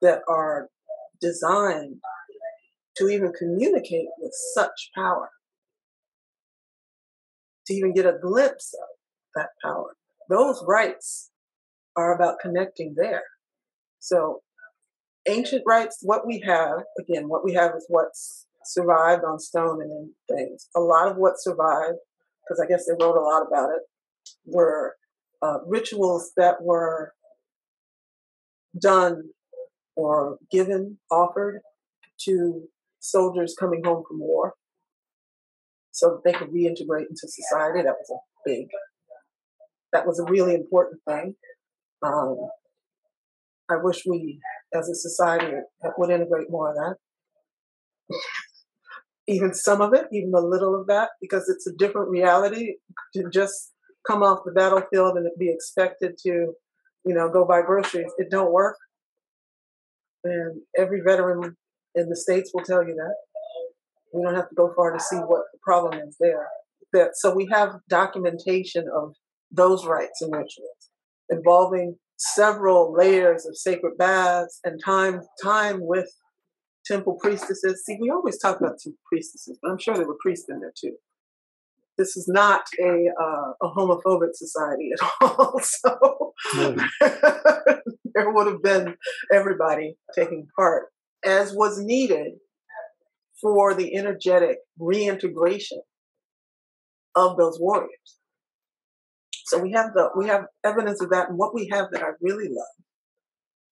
that 0.00 0.20
are 0.28 0.68
designed 1.22 2.00
to 2.98 3.08
even 3.08 3.32
communicate 3.32 4.08
with 4.18 4.32
such 4.54 4.90
power, 4.94 5.30
to 7.66 7.72
even 7.72 7.94
get 7.94 8.04
a 8.04 8.18
glimpse 8.20 8.74
of 8.74 8.88
that 9.34 9.48
power. 9.64 9.96
Those 10.28 10.62
rites 10.66 11.30
are 11.96 12.14
about 12.14 12.40
connecting 12.40 12.94
there. 12.96 13.22
So, 13.98 14.40
ancient 15.26 15.62
rites, 15.66 15.98
what 16.02 16.26
we 16.26 16.40
have, 16.40 16.80
again, 16.98 17.28
what 17.28 17.44
we 17.44 17.54
have 17.54 17.72
is 17.76 17.86
what's 17.88 18.46
survived 18.64 19.24
on 19.24 19.38
stone 19.38 19.80
and 19.80 19.90
in 19.90 20.10
things. 20.28 20.68
A 20.76 20.80
lot 20.80 21.08
of 21.08 21.16
what 21.16 21.34
survived, 21.40 21.98
because 22.42 22.60
I 22.60 22.68
guess 22.68 22.86
they 22.86 22.92
wrote 22.92 23.16
a 23.16 23.20
lot 23.20 23.46
about 23.46 23.70
it, 23.70 23.82
were 24.44 24.96
uh, 25.40 25.58
rituals 25.66 26.32
that 26.36 26.62
were 26.62 27.12
done 28.78 29.30
or 29.96 30.38
given, 30.50 30.98
offered 31.10 31.60
to 32.24 32.62
soldiers 33.00 33.54
coming 33.58 33.82
home 33.84 34.04
from 34.08 34.20
war 34.20 34.54
so 35.90 36.10
that 36.10 36.22
they 36.24 36.36
could 36.36 36.48
reintegrate 36.48 37.08
into 37.08 37.26
society. 37.28 37.82
That 37.82 37.96
was 37.98 38.10
a 38.10 38.20
big, 38.48 38.66
that 39.92 40.06
was 40.06 40.18
a 40.18 40.30
really 40.30 40.54
important 40.54 41.00
thing. 41.06 41.34
Um, 42.02 42.36
I 43.70 43.76
wish 43.76 44.02
we, 44.06 44.40
as 44.74 44.88
a 44.88 44.94
society, 44.94 45.52
would 45.98 46.10
integrate 46.10 46.50
more 46.50 46.70
of 46.70 46.76
that. 46.76 46.96
even 49.28 49.54
some 49.54 49.80
of 49.80 49.94
it, 49.94 50.06
even 50.12 50.32
a 50.34 50.40
little 50.40 50.78
of 50.78 50.86
that, 50.88 51.10
because 51.20 51.48
it's 51.48 51.66
a 51.66 51.76
different 51.76 52.10
reality 52.10 52.74
to 53.14 53.24
just 53.32 53.72
come 54.06 54.22
off 54.22 54.40
the 54.44 54.52
battlefield 54.52 55.16
and 55.16 55.28
be 55.38 55.50
expected 55.50 56.18
to, 56.18 56.52
you 57.04 57.14
know, 57.14 57.30
go 57.30 57.44
buy 57.44 57.62
groceries. 57.62 58.12
It 58.18 58.30
don't 58.30 58.52
work. 58.52 58.76
And 60.24 60.62
every 60.78 61.00
veteran 61.04 61.56
in 61.94 62.08
the 62.08 62.16
States 62.16 62.50
will 62.54 62.64
tell 62.64 62.86
you 62.86 62.94
that. 62.94 63.14
We 64.14 64.22
don't 64.22 64.34
have 64.34 64.48
to 64.48 64.54
go 64.54 64.72
far 64.76 64.92
to 64.92 65.00
see 65.00 65.16
what 65.16 65.42
the 65.52 65.58
problem 65.62 66.00
is 66.06 66.16
there. 66.20 66.48
That 66.92 67.10
so 67.14 67.34
we 67.34 67.48
have 67.50 67.76
documentation 67.88 68.86
of 68.94 69.14
those 69.50 69.86
rites 69.86 70.20
and 70.20 70.32
rituals 70.32 70.90
involving 71.30 71.96
several 72.18 72.92
layers 72.92 73.46
of 73.46 73.56
sacred 73.56 73.96
baths 73.96 74.60
and 74.64 74.80
time 74.84 75.22
time 75.42 75.78
with 75.80 76.08
temple 76.84 77.18
priestesses. 77.20 77.84
See, 77.84 77.98
we 78.00 78.10
always 78.10 78.38
talk 78.38 78.60
about 78.60 78.78
temple 78.82 79.00
priestesses, 79.10 79.58
but 79.62 79.70
I'm 79.70 79.78
sure 79.78 79.94
there 79.94 80.06
were 80.06 80.18
priests 80.20 80.46
in 80.48 80.60
there 80.60 80.72
too. 80.78 80.96
This 81.98 82.16
is 82.16 82.26
not 82.26 82.62
a 82.80 83.08
uh, 83.20 83.52
a 83.62 83.70
homophobic 83.70 84.34
society 84.34 84.90
at 84.92 85.08
all. 85.20 85.60
So 85.60 86.32
there 88.14 88.30
would 88.32 88.46
have 88.46 88.62
been 88.62 88.96
everybody 89.32 89.96
taking 90.14 90.46
part, 90.56 90.86
as 91.24 91.52
was 91.52 91.78
needed 91.78 92.32
for 93.40 93.74
the 93.74 93.94
energetic 93.96 94.58
reintegration 94.78 95.82
of 97.14 97.36
those 97.36 97.58
warriors. 97.60 98.18
So 99.46 99.58
we 99.58 99.72
have 99.72 99.92
the 99.92 100.10
we 100.16 100.28
have 100.28 100.44
evidence 100.64 101.02
of 101.02 101.10
that, 101.10 101.28
and 101.28 101.38
what 101.38 101.54
we 101.54 101.68
have 101.72 101.86
that 101.92 102.02
I 102.02 102.10
really 102.20 102.48
love. 102.48 102.84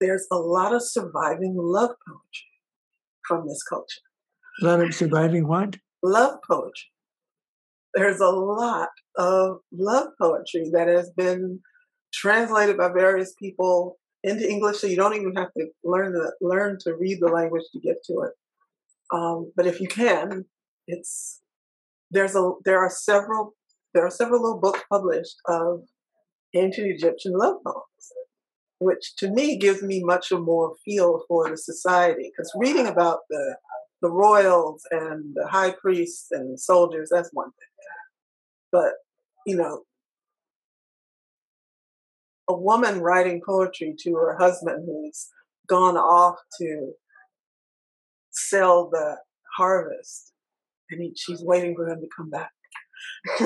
There's 0.00 0.26
a 0.30 0.36
lot 0.36 0.74
of 0.74 0.82
surviving 0.82 1.54
love 1.56 1.90
poetry 2.06 2.50
from 3.26 3.46
this 3.46 3.62
culture. 3.62 4.00
A 4.62 4.66
lot 4.66 4.80
of 4.80 4.94
surviving 4.94 5.46
what? 5.46 5.76
Love 6.02 6.38
poetry. 6.46 6.90
There's 7.94 8.20
a 8.20 8.28
lot 8.28 8.88
of 9.16 9.58
love 9.72 10.08
poetry 10.20 10.70
that 10.72 10.88
has 10.88 11.10
been 11.16 11.60
translated 12.12 12.76
by 12.76 12.88
various 12.92 13.34
people 13.34 13.98
into 14.22 14.48
English, 14.48 14.78
so 14.78 14.86
you 14.86 14.96
don't 14.96 15.14
even 15.14 15.34
have 15.36 15.52
to 15.56 15.66
learn 15.82 16.12
to 16.12 16.30
learn 16.40 16.78
to 16.82 16.94
read 16.94 17.18
the 17.20 17.28
language 17.28 17.64
to 17.72 17.80
get 17.80 17.96
to 18.04 18.20
it. 18.20 18.32
Um, 19.12 19.52
but 19.56 19.66
if 19.66 19.80
you 19.80 19.88
can, 19.88 20.44
it's 20.86 21.40
there's 22.10 22.34
a 22.34 22.52
there 22.64 22.78
are 22.78 22.90
several 22.90 23.54
there 23.94 24.04
are 24.04 24.10
several 24.10 24.42
little 24.42 24.60
books 24.60 24.82
published 24.90 25.36
of 25.46 25.82
ancient 26.54 26.88
Egyptian 26.88 27.32
love 27.32 27.56
poems, 27.64 28.12
which 28.78 29.16
to 29.16 29.30
me 29.30 29.56
gives 29.56 29.82
me 29.82 30.02
much 30.04 30.30
a 30.30 30.38
more 30.38 30.74
feel 30.84 31.22
for 31.26 31.48
the 31.48 31.56
society. 31.56 32.30
Because 32.30 32.52
reading 32.56 32.86
about 32.86 33.20
the 33.30 33.56
the 34.02 34.10
royals 34.10 34.82
and 34.90 35.34
the 35.34 35.46
high 35.46 35.74
priests 35.80 36.28
and 36.30 36.58
soldiers, 36.58 37.10
that's 37.12 37.30
one 37.32 37.50
thing. 37.50 37.69
But, 38.72 38.92
you 39.46 39.56
know, 39.56 39.82
a 42.48 42.56
woman 42.56 43.00
writing 43.00 43.40
poetry 43.46 43.94
to 44.02 44.14
her 44.14 44.36
husband 44.36 44.84
who's 44.86 45.28
gone 45.68 45.96
off 45.96 46.36
to 46.60 46.92
sell 48.30 48.90
the 48.90 49.18
harvest, 49.56 50.32
and 50.90 51.00
he, 51.00 51.12
she's 51.16 51.42
waiting 51.42 51.74
for 51.76 51.88
him 51.88 52.00
to 52.00 52.08
come 52.16 52.30
back. 52.30 52.50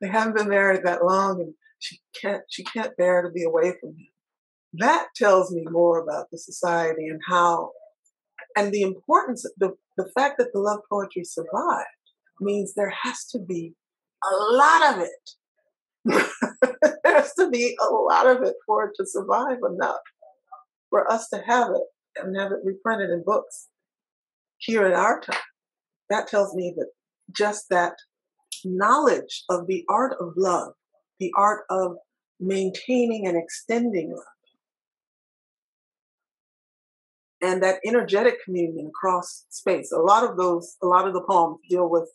they 0.00 0.08
haven't 0.08 0.36
been 0.36 0.48
married 0.48 0.82
that 0.84 1.04
long, 1.04 1.40
and 1.40 1.54
she 1.78 1.98
can't 2.20 2.42
she 2.48 2.62
can't 2.64 2.96
bear 2.96 3.22
to 3.22 3.30
be 3.30 3.42
away 3.42 3.74
from 3.80 3.90
him. 3.90 4.08
That 4.74 5.08
tells 5.16 5.52
me 5.52 5.64
more 5.68 6.00
about 6.00 6.30
the 6.30 6.38
society 6.38 7.06
and 7.08 7.20
how, 7.28 7.72
and 8.56 8.72
the 8.72 8.82
importance, 8.82 9.44
the 9.58 9.74
the 9.96 10.10
fact 10.14 10.36
that 10.38 10.48
the 10.52 10.60
love 10.60 10.80
poetry 10.90 11.24
survived 11.24 11.86
means 12.40 12.74
there 12.74 12.92
has 13.02 13.26
to 13.26 13.38
be 13.38 13.74
a 14.22 14.54
lot 14.54 14.94
of 14.94 15.02
it. 15.02 15.30
there 17.04 17.14
has 17.14 17.32
to 17.34 17.48
be 17.50 17.76
a 17.80 17.92
lot 17.92 18.26
of 18.26 18.42
it 18.42 18.54
for 18.66 18.84
it 18.84 18.92
to 18.96 19.06
survive 19.06 19.58
enough 19.70 20.00
for 20.90 21.10
us 21.10 21.28
to 21.28 21.42
have 21.46 21.70
it 21.70 22.22
and 22.22 22.38
have 22.38 22.52
it 22.52 22.58
reprinted 22.64 23.10
in 23.10 23.22
books 23.24 23.68
here 24.58 24.86
in 24.86 24.92
our 24.92 25.20
time. 25.20 25.40
That 26.10 26.28
tells 26.28 26.54
me 26.54 26.74
that 26.76 26.88
just 27.32 27.66
that 27.70 27.94
knowledge 28.64 29.44
of 29.48 29.66
the 29.66 29.84
art 29.88 30.16
of 30.20 30.34
love, 30.36 30.72
the 31.18 31.32
art 31.36 31.64
of 31.70 31.96
maintaining 32.40 33.26
and 33.26 33.36
extending 33.36 34.10
love, 34.10 34.24
and 37.44 37.62
that 37.62 37.78
energetic 37.84 38.42
communion 38.42 38.86
across 38.86 39.44
space. 39.50 39.92
A 39.92 39.98
lot 39.98 40.24
of 40.24 40.38
those, 40.38 40.76
a 40.82 40.86
lot 40.86 41.06
of 41.06 41.12
the 41.12 41.20
poems 41.20 41.58
deal 41.68 41.90
with 41.90 42.08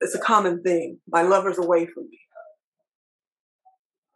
it's 0.00 0.14
a 0.14 0.20
common 0.20 0.62
thing. 0.62 0.98
My 1.08 1.22
lover's 1.22 1.58
away 1.58 1.86
from 1.86 2.04
me. 2.04 2.20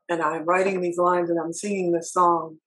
And 0.08 0.20
I'm 0.20 0.44
writing 0.44 0.80
these 0.80 0.98
lines 0.98 1.30
and 1.30 1.40
I'm 1.40 1.52
singing 1.52 1.92
this 1.92 2.12
song 2.12 2.58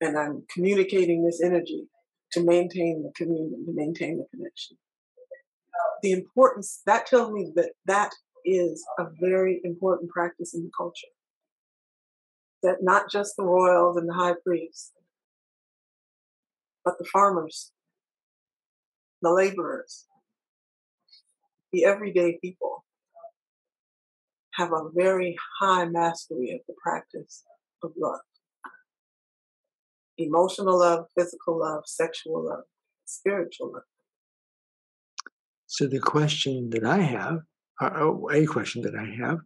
and 0.00 0.18
I'm 0.18 0.44
communicating 0.52 1.24
this 1.24 1.42
energy 1.42 1.88
to 2.32 2.42
maintain 2.42 3.02
the 3.02 3.12
communion, 3.14 3.66
to 3.66 3.72
maintain 3.74 4.18
the 4.18 4.26
connection. 4.34 4.78
The 6.02 6.12
importance, 6.12 6.80
that 6.86 7.06
tells 7.06 7.30
me 7.32 7.52
that 7.54 7.72
that 7.84 8.12
is 8.44 8.82
a 8.98 9.04
very 9.20 9.60
important 9.62 10.10
practice 10.10 10.54
in 10.54 10.64
the 10.64 10.70
culture. 10.76 11.12
That 12.62 12.78
not 12.82 13.10
just 13.10 13.36
the 13.36 13.44
royals 13.44 13.98
and 13.98 14.08
the 14.08 14.14
high 14.14 14.34
priests, 14.44 14.90
but 16.84 16.98
the 16.98 17.04
farmers, 17.04 17.72
the 19.22 19.30
laborers, 19.30 20.06
the 21.72 21.84
everyday 21.84 22.38
people 22.40 22.84
have 24.54 24.72
a 24.72 24.88
very 24.94 25.36
high 25.60 25.84
mastery 25.86 26.50
of 26.52 26.60
the 26.68 26.74
practice 26.82 27.42
of 27.82 27.92
love 27.98 28.20
emotional 30.18 30.78
love, 30.78 31.06
physical 31.16 31.58
love, 31.58 31.84
sexual 31.86 32.46
love, 32.46 32.64
spiritual 33.04 33.72
love. 33.72 33.82
So, 35.66 35.86
the 35.86 36.00
question 36.00 36.70
that 36.70 36.84
I 36.84 36.98
have, 36.98 37.38
or 37.80 38.32
a 38.32 38.46
question 38.46 38.82
that 38.82 38.94
I 38.94 39.26
have, 39.26 39.38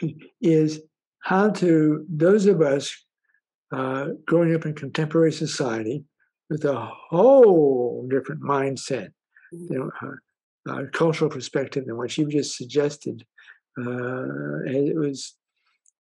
is 0.40 0.80
how 1.22 1.50
to 1.50 2.04
those 2.08 2.46
of 2.46 2.60
us 2.60 2.94
uh, 3.72 4.08
growing 4.26 4.54
up 4.54 4.66
in 4.66 4.74
contemporary 4.74 5.32
society 5.32 6.04
with 6.52 6.66
a 6.66 6.90
whole 7.08 8.06
different 8.10 8.42
mindset, 8.42 9.08
you 9.52 9.70
know, 9.70 9.90
uh, 10.02 10.70
uh, 10.70 10.82
cultural 10.92 11.30
perspective 11.30 11.86
than 11.86 11.96
what 11.96 12.16
you 12.18 12.26
just 12.26 12.58
suggested. 12.58 13.24
Uh, 13.78 14.60
it 14.66 14.94
was 14.94 15.34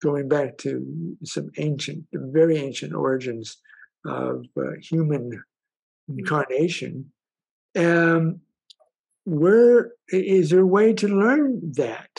going 0.02 0.28
back 0.28 0.58
to 0.58 1.16
some 1.22 1.50
ancient, 1.58 2.04
very 2.12 2.56
ancient 2.56 2.92
origins 2.92 3.58
of 4.04 4.44
uh, 4.56 4.72
human 4.82 5.40
incarnation. 6.08 7.12
Um, 7.78 8.40
where 9.24 9.92
is 10.08 10.50
there 10.50 10.62
a 10.62 10.66
way 10.66 10.92
to 10.94 11.06
learn 11.06 11.60
that 11.76 12.10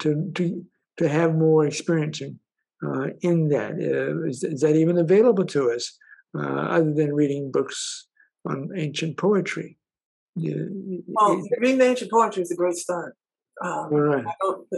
to 0.00 0.30
to 0.34 0.66
to 0.98 1.08
have 1.08 1.34
more 1.34 1.66
experience 1.66 2.20
in, 2.20 2.38
uh, 2.86 3.06
in 3.22 3.48
that? 3.48 3.72
Uh, 3.72 4.28
is, 4.28 4.44
is, 4.44 4.60
that 4.60 4.76
even 4.76 4.98
available 4.98 5.46
to 5.46 5.70
us 5.70 5.96
other 6.38 6.92
than 6.92 7.14
reading 7.14 7.50
books 7.50 8.06
on 8.48 8.70
ancient 8.76 9.16
poetry? 9.16 9.78
well, 10.36 11.42
reading 11.58 11.78
the 11.78 11.86
ancient 11.86 12.10
poetry 12.10 12.42
is 12.42 12.50
a 12.50 12.56
great 12.56 12.76
start. 12.76 13.16
Um, 13.62 13.92
right. 13.92 14.24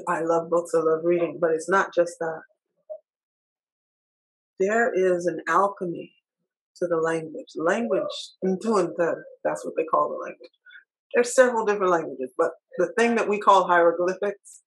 I, 0.09 0.13
I 0.17 0.21
love 0.23 0.51
books. 0.51 0.73
I 0.75 0.79
love 0.79 1.01
reading, 1.05 1.39
but 1.41 1.53
it's 1.53 1.69
not 1.69 1.95
just 1.95 2.15
that. 2.19 2.43
There 4.59 4.93
is 4.95 5.27
an 5.27 5.41
alchemy 5.49 6.13
to 6.77 6.87
the 6.87 6.97
language. 6.97 7.49
Language, 7.57 8.03
that's 8.43 9.65
what 9.65 9.75
they 9.77 9.85
call 9.85 10.09
the 10.09 10.17
language. 10.17 10.51
There's 11.15 11.35
several 11.35 11.67
different 11.67 11.93
languages, 11.93 12.33
but 12.39 12.53
the 12.79 12.93
thing 12.99 13.17
that 13.17 13.29
we 13.29 13.39
call 13.39 13.67
hieroglyphics 13.67 14.63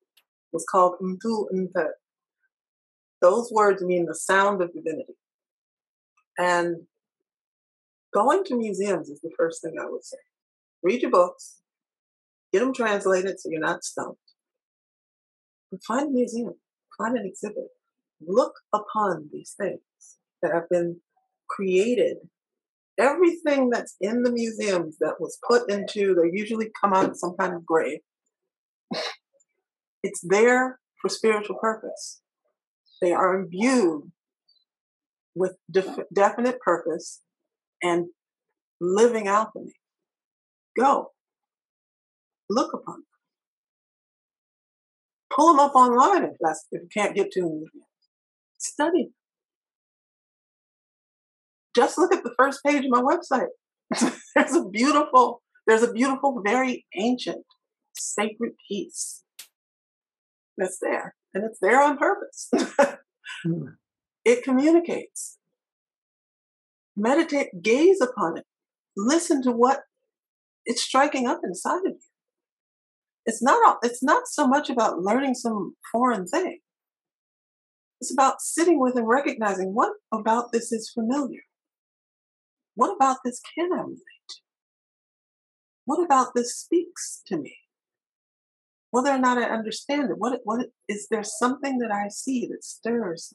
was 0.54 0.66
called 0.70 0.96
Ntuanta. 1.02 1.88
Those 3.22 3.52
words 3.52 3.82
mean 3.82 4.06
the 4.06 4.16
sound 4.16 4.62
of 4.62 4.72
divinity. 4.74 5.16
And 6.38 6.88
going 8.14 8.44
to 8.46 8.56
museums 8.56 9.10
is 9.10 9.22
the 9.22 9.32
first 9.38 9.62
thing 9.62 9.76
I 9.80 9.90
would 9.90 10.04
say. 10.04 10.18
Read 10.84 11.02
your 11.02 11.12
books, 11.12 11.62
get 12.54 12.60
them 12.60 12.74
translated 12.74 13.40
so 13.40 13.50
you're 13.50 13.60
not 13.60 13.84
stumped. 13.84 14.20
But 15.72 15.82
find 15.88 16.10
a 16.10 16.12
museum, 16.12 16.56
find 16.98 17.18
an 17.18 17.26
exhibit. 17.26 17.70
Look 18.26 18.54
upon 18.74 19.30
these 19.32 19.56
things 19.60 19.82
that 20.42 20.54
have 20.54 20.70
been 20.70 21.02
created. 21.50 22.18
Everything 22.98 23.70
that's 23.70 23.96
in 24.00 24.24
the 24.24 24.32
museums 24.32 24.98
that 25.00 25.16
was 25.20 25.38
put 25.46 25.70
into, 25.70 26.16
they 26.16 26.30
usually 26.32 26.72
come 26.80 26.94
out 26.94 27.10
of 27.10 27.18
some 27.18 27.36
kind 27.38 27.54
of 27.54 27.66
grave. 27.66 28.00
It's 30.04 30.22
there 30.24 30.80
for 31.02 31.10
spiritual 31.10 31.58
purpose. 31.60 32.22
They 33.02 33.12
are 33.12 33.36
imbued 33.36 34.12
with 35.36 35.56
def- 35.70 36.00
definite 36.14 36.60
purpose 36.60 37.22
and 37.84 38.08
living 38.80 39.28
alchemy. 39.28 39.74
Go. 40.80 41.12
Look 42.50 42.74
upon 42.74 42.96
them. 42.96 43.04
Pull 45.36 45.48
them 45.48 45.60
up 45.60 45.76
online 45.76 46.24
if 46.24 46.38
that's 46.40 46.66
if 46.72 46.84
you 46.84 46.90
can't 46.94 47.16
get 47.16 47.32
to 47.32 47.42
them. 47.42 47.64
Study 48.58 49.12
just 51.76 51.98
look 51.98 52.14
at 52.14 52.24
the 52.24 52.34
first 52.38 52.62
page 52.66 52.86
of 52.86 52.90
my 52.90 53.02
website. 53.02 53.50
there's 54.36 54.56
a 54.56 54.68
beautiful, 54.70 55.42
there's 55.68 55.84
a 55.84 55.92
beautiful, 55.92 56.42
very 56.44 56.86
ancient, 56.96 57.44
sacred 57.96 58.54
piece 58.68 59.24
that's 60.58 60.80
there. 60.82 61.16
And 61.34 61.44
it's 61.44 61.60
there 61.62 61.82
on 61.82 61.98
purpose. 61.98 62.50
Hmm. 63.44 63.70
It 64.26 64.44
communicates. 64.44 65.38
Meditate, 66.98 67.62
gaze 67.62 68.02
upon 68.02 68.38
it. 68.38 68.46
Listen 68.98 69.42
to 69.44 69.52
what 69.52 69.82
it's 70.66 70.82
striking 70.82 71.28
up 71.28 71.42
inside 71.44 71.86
of 71.86 71.94
you. 71.94 72.00
It's 73.26 73.42
not 73.42 73.78
it's 73.84 74.04
not 74.04 74.28
so 74.28 74.48
much 74.48 74.70
about 74.70 75.00
learning 75.00 75.36
some 75.36 75.76
foreign 75.92 76.28
thing. 76.28 76.60
It's 78.02 78.12
about 78.12 78.42
sitting 78.42 78.80
with 78.80 78.96
and 78.96 79.08
recognizing 79.08 79.74
what 79.74 79.94
about 80.12 80.52
this 80.52 80.72
is 80.72 80.92
familiar. 80.94 81.42
What 82.76 82.96
about 82.96 83.18
this 83.24 83.42
can 83.58 83.72
I 83.74 83.82
relate 83.82 84.00
to? 84.30 84.36
What 85.86 86.04
about 86.04 86.34
this 86.36 86.56
speaks 86.56 87.22
to 87.28 87.38
me? 87.38 87.56
Whether 88.92 89.12
or 89.12 89.18
not 89.18 89.38
I 89.38 89.44
understand 89.44 90.10
it, 90.10 90.18
what, 90.18 90.40
what 90.44 90.68
is 90.88 91.08
there 91.10 91.24
something 91.24 91.80
that 91.80 91.92
I 91.92 92.10
see 92.10 92.48
that 92.48 92.64
stirs? 92.64 93.34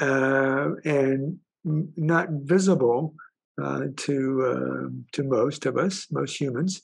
uh, 0.01 0.70
and 0.85 1.38
not 1.64 2.29
visible 2.31 3.14
uh, 3.62 3.87
to 3.97 4.47
um, 4.47 5.05
to 5.12 5.23
most 5.23 5.66
of 5.66 5.77
us, 5.77 6.07
most 6.11 6.40
humans. 6.40 6.83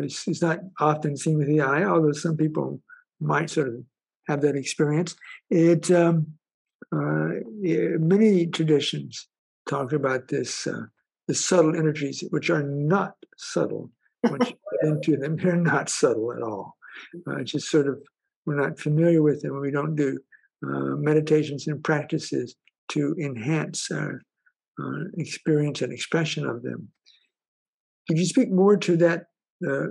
It's, 0.00 0.28
it's, 0.28 0.42
not 0.42 0.60
often 0.78 1.16
seen 1.16 1.36
with 1.36 1.48
the 1.48 1.60
eye, 1.60 1.82
although 1.82 2.12
some 2.12 2.36
people 2.36 2.80
might 3.20 3.50
sort 3.50 3.68
of 3.68 3.82
have 4.28 4.40
that 4.42 4.54
experience. 4.54 5.16
It 5.50 5.90
um, 5.90 6.38
uh, 6.94 7.40
many 7.60 8.46
traditions 8.46 9.28
talk 9.68 9.92
about 9.92 10.28
this 10.28 10.66
uh, 10.66 10.86
the 11.26 11.34
subtle 11.34 11.76
energies, 11.76 12.24
which 12.30 12.50
are 12.50 12.62
not 12.62 13.14
subtle. 13.36 13.90
Once 14.24 14.50
you 14.50 14.56
get 14.82 14.90
into 14.90 15.16
them, 15.16 15.36
they're 15.36 15.56
not 15.56 15.88
subtle 15.88 16.32
at 16.32 16.42
all. 16.42 16.76
Uh, 17.26 17.42
just 17.42 17.70
sort 17.70 17.88
of 17.88 18.00
we're 18.46 18.60
not 18.60 18.78
familiar 18.78 19.22
with 19.22 19.42
them. 19.42 19.60
We 19.60 19.70
don't 19.70 19.94
do 19.94 20.18
uh, 20.66 20.96
meditations 20.96 21.66
and 21.66 21.84
practices 21.84 22.56
to 22.88 23.14
enhance 23.20 23.90
our 23.90 24.22
uh, 24.82 25.04
experience 25.18 25.82
and 25.82 25.92
expression 25.92 26.46
of 26.46 26.62
them. 26.62 26.88
Could 28.08 28.18
you 28.18 28.24
speak 28.24 28.50
more 28.50 28.76
to 28.76 28.96
that 28.96 29.26
uh, 29.66 29.88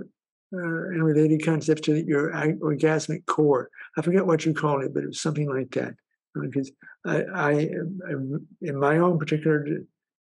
and 0.52 1.04
related 1.04 1.44
concepts 1.44 1.82
to 1.82 2.04
your 2.04 2.32
orgasmic 2.32 3.26
core? 3.26 3.70
I 3.96 4.02
forget 4.02 4.26
what 4.26 4.44
you 4.44 4.52
called 4.52 4.82
it, 4.82 4.92
but 4.92 5.04
it 5.04 5.08
was 5.08 5.22
something 5.22 5.48
like 5.48 5.70
that. 5.72 5.94
Because 6.34 6.70
I, 7.06 7.22
I, 7.22 7.50
I 7.50 8.12
in 8.62 8.78
my 8.78 8.98
own 8.98 9.18
particular 9.18 9.66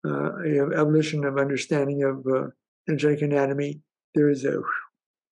uh, 0.07 0.31
evolution 0.74 1.24
of 1.24 1.38
understanding 1.38 2.02
of 2.05 2.26
uh, 2.26 2.48
energetic 2.88 3.23
anatomy, 3.23 3.81
there 4.14 4.29
is 4.29 4.45
a 4.45 4.59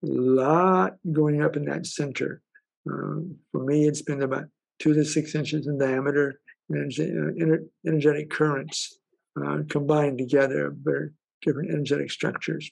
lot 0.02 0.94
going 1.12 1.42
up 1.42 1.56
in 1.56 1.64
that 1.66 1.86
center. 1.86 2.42
Um, 2.90 3.36
for 3.52 3.64
me, 3.64 3.86
it's 3.86 4.02
been 4.02 4.22
about 4.22 4.44
two 4.78 4.94
to 4.94 5.04
six 5.04 5.34
inches 5.34 5.66
in 5.66 5.78
diameter, 5.78 6.40
uh, 6.72 7.56
energetic 7.86 8.30
currents 8.30 8.98
uh, 9.40 9.58
combined 9.68 10.18
together, 10.18 10.74
very 10.82 11.10
different 11.42 11.70
energetic 11.70 12.10
structures. 12.10 12.70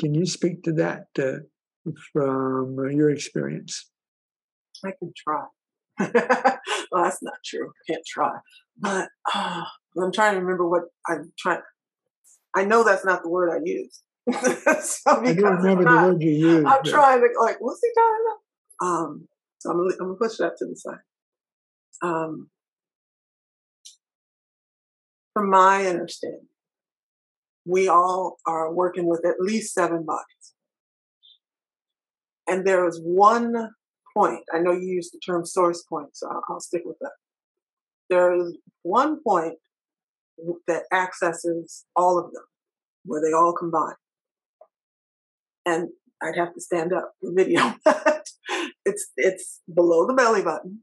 Can 0.00 0.14
you 0.14 0.26
speak 0.26 0.62
to 0.64 0.72
that 0.72 1.06
uh, 1.18 1.90
from 2.12 2.76
your 2.90 3.10
experience? 3.10 3.90
I 4.84 4.92
can 4.98 5.12
try. 5.16 5.44
well, 6.90 7.04
that's 7.04 7.22
not 7.22 7.34
true. 7.44 7.68
I 7.68 7.92
can't 7.92 8.04
try. 8.06 8.32
But 8.76 9.08
uh, 9.34 9.62
I'm 10.02 10.12
trying 10.12 10.34
to 10.34 10.40
remember 10.40 10.68
what 10.68 10.82
I'm 11.08 11.32
trying. 11.38 11.60
I 12.54 12.64
know 12.64 12.84
that's 12.84 13.04
not 13.04 13.22
the 13.22 13.28
word 13.28 13.50
I 13.50 13.60
used. 13.64 14.02
so 14.32 15.10
I 15.10 15.34
don't 15.34 15.56
remember 15.56 15.84
not, 15.84 16.00
the 16.00 16.12
word 16.12 16.22
you 16.22 16.30
used. 16.30 16.66
I'm 16.66 16.82
but... 16.82 16.90
trying 16.90 17.20
to 17.20 17.28
like, 17.40 17.56
what's 17.60 17.80
he 17.82 17.90
talking 17.94 18.24
about? 18.26 18.86
Um, 18.86 19.28
so 19.58 19.70
I'm, 19.70 19.80
I'm 19.80 19.98
gonna 19.98 20.14
push 20.14 20.36
that 20.38 20.56
to 20.58 20.66
the 20.66 20.76
side. 20.76 20.98
Um, 22.02 22.50
from 25.34 25.50
my 25.50 25.86
understanding, 25.86 26.46
we 27.66 27.88
all 27.88 28.36
are 28.46 28.72
working 28.72 29.06
with 29.06 29.24
at 29.26 29.40
least 29.40 29.74
seven 29.74 30.04
bodies. 30.04 30.54
And 32.46 32.66
there 32.66 32.86
is 32.86 33.00
one 33.02 33.70
point, 34.16 34.42
I 34.52 34.58
know 34.60 34.72
you 34.72 34.86
use 34.86 35.10
the 35.10 35.20
term 35.24 35.44
source 35.44 35.82
point, 35.82 36.10
so 36.12 36.28
I'll, 36.28 36.42
I'll 36.48 36.60
stick 36.60 36.82
with 36.84 36.98
that. 37.00 37.12
There 38.10 38.34
is 38.34 38.56
one 38.82 39.22
point 39.22 39.54
that 40.66 40.84
accesses 40.92 41.84
all 41.96 42.18
of 42.18 42.32
them, 42.32 42.44
where 43.04 43.20
they 43.20 43.32
all 43.32 43.52
combine. 43.52 43.94
And 45.66 45.88
I'd 46.22 46.36
have 46.36 46.54
to 46.54 46.60
stand 46.60 46.92
up 46.92 47.12
for 47.20 47.32
video. 47.34 47.74
it's 48.84 49.10
it's 49.16 49.60
below 49.72 50.06
the 50.06 50.14
belly 50.14 50.42
button, 50.42 50.80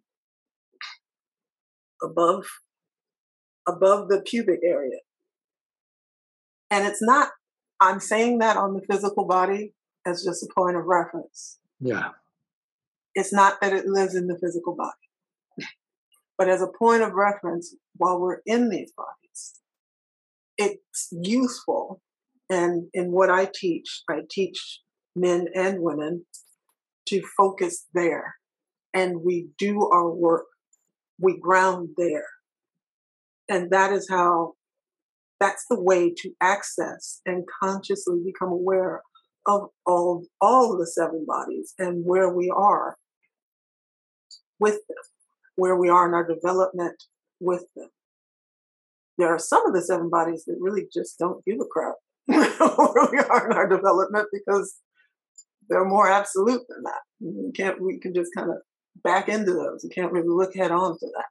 above 2.03 2.45
above 3.67 4.09
the 4.09 4.21
pubic 4.21 4.59
area. 4.63 4.99
And 6.69 6.87
it's 6.87 7.01
not, 7.01 7.29
I'm 7.79 7.99
saying 7.99 8.39
that 8.39 8.57
on 8.57 8.73
the 8.73 8.81
physical 8.89 9.25
body 9.25 9.73
as 10.05 10.23
just 10.23 10.43
a 10.43 10.47
point 10.55 10.77
of 10.77 10.85
reference. 10.85 11.59
Yeah. 11.79 12.09
It's 13.13 13.33
not 13.33 13.59
that 13.61 13.73
it 13.73 13.87
lives 13.87 14.15
in 14.15 14.27
the 14.27 14.39
physical 14.39 14.75
body, 14.75 14.91
but 16.41 16.49
as 16.49 16.63
a 16.63 16.77
point 16.79 17.03
of 17.03 17.13
reference 17.13 17.75
while 17.97 18.19
we're 18.19 18.41
in 18.47 18.69
these 18.69 18.91
bodies, 18.93 19.59
it's 20.57 21.07
useful. 21.11 22.01
And 22.49 22.87
in 22.95 23.11
what 23.11 23.29
I 23.29 23.47
teach, 23.53 24.01
I 24.09 24.21
teach 24.27 24.79
men 25.15 25.45
and 25.53 25.83
women 25.83 26.25
to 27.09 27.21
focus 27.37 27.85
there. 27.93 28.37
And 28.91 29.21
we 29.23 29.49
do 29.59 29.87
our 29.93 30.09
work, 30.09 30.45
we 31.19 31.37
ground 31.39 31.89
there. 31.95 32.25
And 33.47 33.69
that 33.69 33.93
is 33.93 34.07
how, 34.09 34.53
that's 35.39 35.67
the 35.69 35.79
way 35.79 36.11
to 36.11 36.31
access 36.41 37.21
and 37.23 37.43
consciously 37.61 38.17
become 38.25 38.49
aware 38.49 39.03
of 39.45 39.69
all, 39.85 40.25
all 40.41 40.73
of 40.73 40.79
the 40.79 40.87
seven 40.87 41.23
bodies 41.27 41.75
and 41.77 42.03
where 42.03 42.33
we 42.33 42.49
are 42.49 42.97
with 44.59 44.79
them, 44.89 45.03
where 45.61 45.75
we 45.75 45.89
are 45.89 46.07
in 46.07 46.15
our 46.15 46.25
development 46.25 47.03
with 47.39 47.65
them. 47.75 47.89
There 49.19 49.27
are 49.27 49.37
some 49.37 49.63
of 49.67 49.75
the 49.75 49.81
seven 49.83 50.09
bodies 50.09 50.43
that 50.45 50.57
really 50.59 50.87
just 50.91 51.19
don't 51.19 51.45
give 51.45 51.59
a 51.61 51.65
crap 51.65 51.97
where 52.25 53.09
we 53.11 53.19
are 53.19 53.45
in 53.51 53.55
our 53.55 53.69
development 53.69 54.25
because 54.33 54.77
they're 55.69 55.85
more 55.85 56.09
absolute 56.09 56.63
than 56.67 56.81
that. 56.81 57.01
We 57.19 57.51
can't 57.51 57.79
we 57.79 57.99
can 57.99 58.15
just 58.15 58.31
kind 58.35 58.49
of 58.49 58.57
back 59.03 59.29
into 59.29 59.53
those. 59.53 59.81
We 59.83 59.93
can't 59.93 60.11
really 60.11 60.29
look 60.29 60.55
head 60.55 60.71
on 60.71 60.97
to 60.97 61.07
that. 61.15 61.29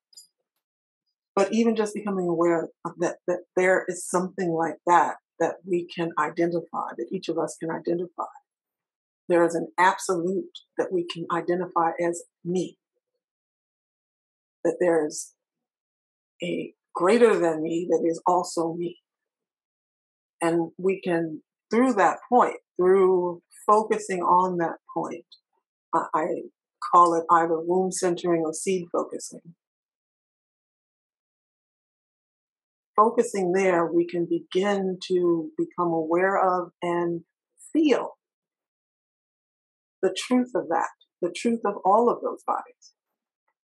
But 1.34 1.52
even 1.52 1.74
just 1.74 1.94
becoming 1.94 2.28
aware 2.28 2.68
of 2.84 2.92
that, 2.98 3.16
that 3.26 3.40
there 3.56 3.84
is 3.88 4.08
something 4.08 4.50
like 4.50 4.76
that 4.86 5.16
that 5.40 5.56
we 5.66 5.88
can 5.92 6.12
identify, 6.20 6.90
that 6.96 7.08
each 7.10 7.28
of 7.28 7.36
us 7.36 7.56
can 7.58 7.72
identify. 7.72 8.30
There 9.28 9.44
is 9.44 9.56
an 9.56 9.72
absolute 9.76 10.56
that 10.78 10.92
we 10.92 11.04
can 11.12 11.26
identify 11.32 11.90
as 12.00 12.22
me. 12.44 12.76
That 14.64 14.76
there 14.80 15.06
is 15.06 15.34
a 16.42 16.74
greater 16.94 17.38
than 17.38 17.62
me 17.62 17.86
that 17.90 18.04
is 18.06 18.22
also 18.26 18.74
me. 18.74 18.98
And 20.42 20.70
we 20.78 21.00
can, 21.00 21.42
through 21.70 21.94
that 21.94 22.18
point, 22.28 22.56
through 22.76 23.42
focusing 23.66 24.20
on 24.20 24.58
that 24.58 24.76
point, 24.94 25.26
I 25.94 26.26
call 26.92 27.14
it 27.14 27.24
either 27.30 27.60
womb 27.60 27.92
centering 27.92 28.42
or 28.44 28.52
seed 28.52 28.86
focusing, 28.92 29.54
focusing 32.96 33.52
there, 33.52 33.86
we 33.86 34.06
can 34.06 34.26
begin 34.26 34.98
to 35.08 35.50
become 35.56 35.92
aware 35.92 36.38
of 36.38 36.72
and 36.82 37.22
feel 37.72 38.18
the 40.02 40.14
truth 40.16 40.52
of 40.54 40.68
that, 40.68 40.88
the 41.22 41.32
truth 41.34 41.60
of 41.64 41.74
all 41.84 42.10
of 42.10 42.22
those 42.22 42.42
bodies, 42.46 42.92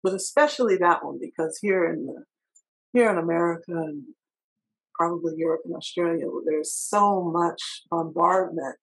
but 0.06 0.14
especially 0.14 0.78
that 0.78 1.04
one 1.04 1.18
because 1.20 1.58
here 1.64 1.84
in 1.92 2.06
the 2.06 2.24
here 2.94 3.10
in 3.10 3.18
America 3.18 3.72
and 3.72 4.04
probably 4.94 5.34
Europe 5.36 5.62
and 5.66 5.76
Australia, 5.76 6.28
there's 6.46 6.72
so 6.72 7.24
much 7.24 7.82
bombardment. 7.90 8.78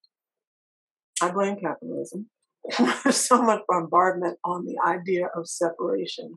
I 1.22 1.30
blame 1.30 1.58
capitalism. 1.62 2.28
there's 3.04 3.16
so 3.16 3.40
much 3.40 3.60
bombardment 3.68 4.38
on 4.44 4.66
the 4.66 4.76
idea 4.84 5.28
of 5.36 5.48
separation 5.48 6.34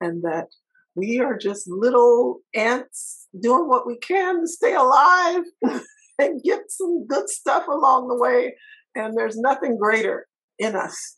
and 0.00 0.22
that 0.22 0.46
we 0.94 1.18
are 1.18 1.36
just 1.36 1.68
little 1.68 2.38
ants 2.54 3.26
doing 3.42 3.68
what 3.68 3.84
we 3.84 3.98
can 3.98 4.42
to 4.42 4.46
stay 4.46 4.74
alive 4.74 5.42
and 6.20 6.40
get 6.44 6.60
some 6.68 7.04
good 7.08 7.28
stuff 7.28 7.66
along 7.66 8.06
the 8.06 8.16
way. 8.16 8.54
And 8.94 9.18
there's 9.18 9.36
nothing 9.36 9.76
greater 9.76 10.28
in 10.60 10.76
us 10.76 11.16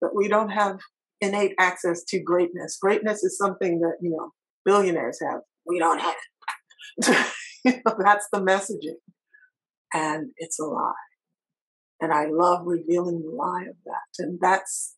that 0.00 0.14
we 0.14 0.26
don't 0.28 0.48
have 0.48 0.78
innate 1.20 1.52
access 1.58 2.02
to 2.08 2.22
greatness. 2.22 2.78
Greatness 2.80 3.22
is 3.22 3.38
something 3.38 3.80
that, 3.80 3.96
you 4.00 4.10
know, 4.10 4.30
billionaires 4.64 5.18
have. 5.22 5.40
We 5.66 5.78
don't 5.78 6.00
have 6.00 6.14
it. 6.98 7.26
you 7.64 7.72
know, 7.84 7.94
that's 7.98 8.28
the 8.32 8.40
messaging. 8.40 8.98
And 9.94 10.30
it's 10.36 10.58
a 10.58 10.64
lie. 10.64 10.92
And 12.00 12.12
I 12.12 12.26
love 12.26 12.66
revealing 12.66 13.22
the 13.22 13.34
lie 13.34 13.64
of 13.68 13.76
that. 13.86 14.24
And 14.24 14.38
that's 14.40 14.96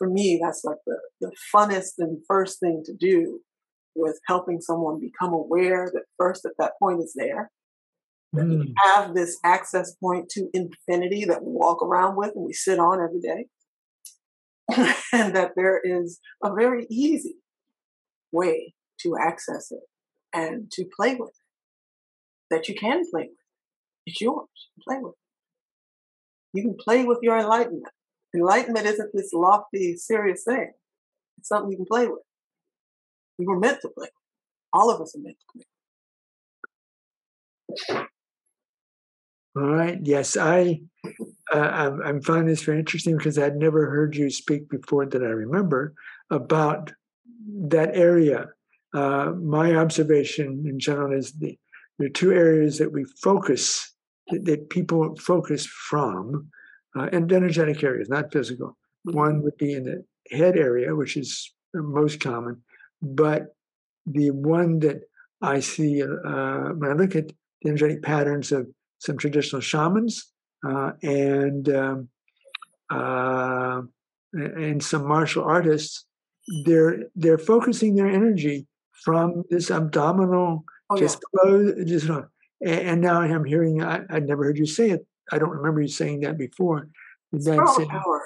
for 0.00 0.08
me, 0.08 0.40
that's 0.42 0.64
like 0.64 0.78
the, 0.86 0.96
the 1.20 1.32
funnest 1.54 1.94
and 1.98 2.22
first 2.26 2.58
thing 2.58 2.82
to 2.86 2.94
do 2.98 3.40
with 3.94 4.18
helping 4.26 4.60
someone 4.60 4.98
become 4.98 5.34
aware 5.34 5.90
that 5.92 6.04
first 6.18 6.46
at 6.46 6.52
that 6.58 6.72
point 6.82 7.00
is 7.00 7.12
there. 7.14 7.50
That 8.32 8.46
mm. 8.46 8.60
we 8.60 8.74
have 8.84 9.14
this 9.14 9.38
access 9.44 9.94
point 9.96 10.28
to 10.30 10.48
infinity 10.54 11.26
that 11.26 11.42
we 11.42 11.52
walk 11.52 11.82
around 11.82 12.16
with 12.16 12.30
and 12.34 12.46
we 12.46 12.52
sit 12.52 12.78
on 12.78 13.00
every 13.02 13.20
day. 13.20 13.46
and 15.12 15.34
that 15.34 15.52
there 15.56 15.80
is 15.82 16.20
a 16.44 16.52
very 16.54 16.86
easy 16.90 17.36
way 18.32 18.74
to 19.00 19.16
access 19.20 19.70
it 19.70 19.82
and 20.32 20.70
to 20.72 20.84
play 20.96 21.14
with 21.14 21.30
it. 21.30 22.54
That 22.54 22.68
you 22.68 22.74
can 22.74 23.02
play 23.10 23.22
with. 23.22 23.38
It's 24.06 24.20
yours. 24.20 24.48
Play 24.86 24.98
with 25.00 25.12
it. 25.12 26.58
You 26.58 26.62
can 26.62 26.76
play 26.82 27.04
with 27.04 27.18
your 27.22 27.38
enlightenment. 27.38 27.84
Enlightenment 28.34 28.86
isn't 28.86 29.10
this 29.14 29.32
lofty, 29.32 29.96
serious 29.96 30.44
thing. 30.46 30.72
It's 31.38 31.48
something 31.48 31.70
you 31.70 31.76
can 31.76 31.86
play 31.86 32.06
with. 32.06 32.22
You 33.38 33.46
were 33.48 33.58
meant 33.58 33.80
to 33.82 33.88
play. 33.88 34.08
All 34.72 34.90
of 34.90 35.00
us 35.00 35.14
are 35.16 35.20
meant 35.20 35.36
to 35.40 35.64
play. 37.92 38.06
All 39.56 39.68
right. 39.68 39.98
Yes, 40.02 40.36
I 40.36 40.82
uh, 41.52 41.58
I'm, 41.58 42.02
I'm 42.02 42.22
finding 42.22 42.46
this 42.46 42.62
very 42.62 42.78
interesting 42.78 43.16
because 43.16 43.38
I'd 43.38 43.56
never 43.56 43.90
heard 43.90 44.16
you 44.16 44.30
speak 44.30 44.68
before 44.68 45.06
that 45.06 45.22
I 45.22 45.26
remember 45.26 45.94
about 46.30 46.92
that 47.68 47.96
area. 47.96 48.46
Uh, 48.94 49.32
my 49.40 49.74
observation 49.76 50.64
in 50.66 50.78
general 50.78 51.12
is 51.12 51.32
the 51.32 51.58
there 51.98 52.06
are 52.06 52.10
two 52.10 52.32
areas 52.32 52.78
that 52.78 52.92
we 52.92 53.04
focus 53.22 53.94
that, 54.28 54.46
that 54.46 54.70
people 54.70 55.14
focus 55.16 55.66
from, 55.66 56.48
uh, 56.96 57.08
and 57.12 57.30
energetic 57.30 57.84
areas, 57.84 58.08
not 58.08 58.32
physical. 58.32 58.76
One 59.04 59.42
would 59.42 59.58
be 59.58 59.74
in 59.74 59.84
the 59.84 60.04
head 60.30 60.56
area, 60.56 60.94
which 60.94 61.18
is 61.18 61.52
most 61.74 62.20
common, 62.20 62.62
but 63.02 63.54
the 64.06 64.30
one 64.30 64.78
that 64.78 65.02
I 65.42 65.60
see 65.60 66.02
uh, 66.02 66.70
when 66.70 66.90
I 66.90 66.94
look 66.94 67.14
at 67.14 67.28
the 67.28 67.68
energetic 67.68 68.02
patterns 68.02 68.50
of 68.50 68.66
some 68.98 69.18
traditional 69.18 69.60
shamans 69.60 70.29
uh, 70.66 70.92
and 71.02 71.68
um, 71.68 72.08
uh, 72.90 73.82
and 74.32 74.82
some 74.82 75.06
martial 75.06 75.44
artists, 75.44 76.04
they're 76.64 77.04
they're 77.14 77.38
focusing 77.38 77.94
their 77.94 78.08
energy 78.08 78.66
from 79.04 79.44
this 79.50 79.70
abdominal 79.70 80.64
oh, 80.90 80.96
just 80.96 81.20
yeah. 81.34 81.40
close, 81.40 81.84
just 81.86 82.10
and, 82.64 83.00
now 83.00 83.20
I'm 83.20 83.44
hearing 83.44 83.82
I, 83.82 84.02
I 84.10 84.20
never 84.20 84.44
heard 84.44 84.58
you 84.58 84.66
say 84.66 84.90
it. 84.90 85.06
I 85.32 85.38
don't 85.38 85.50
remember 85.50 85.80
you 85.80 85.88
saying 85.88 86.20
that 86.20 86.36
before. 86.36 86.88
That's 87.32 87.78
it. 87.78 87.88
power. 87.88 88.22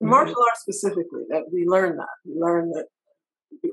Martial 0.00 0.36
arts 0.48 0.60
specifically, 0.60 1.22
that 1.30 1.44
we 1.52 1.64
learn 1.66 1.96
that. 1.96 2.08
We 2.24 2.34
learn 2.40 2.70
that 2.70 2.86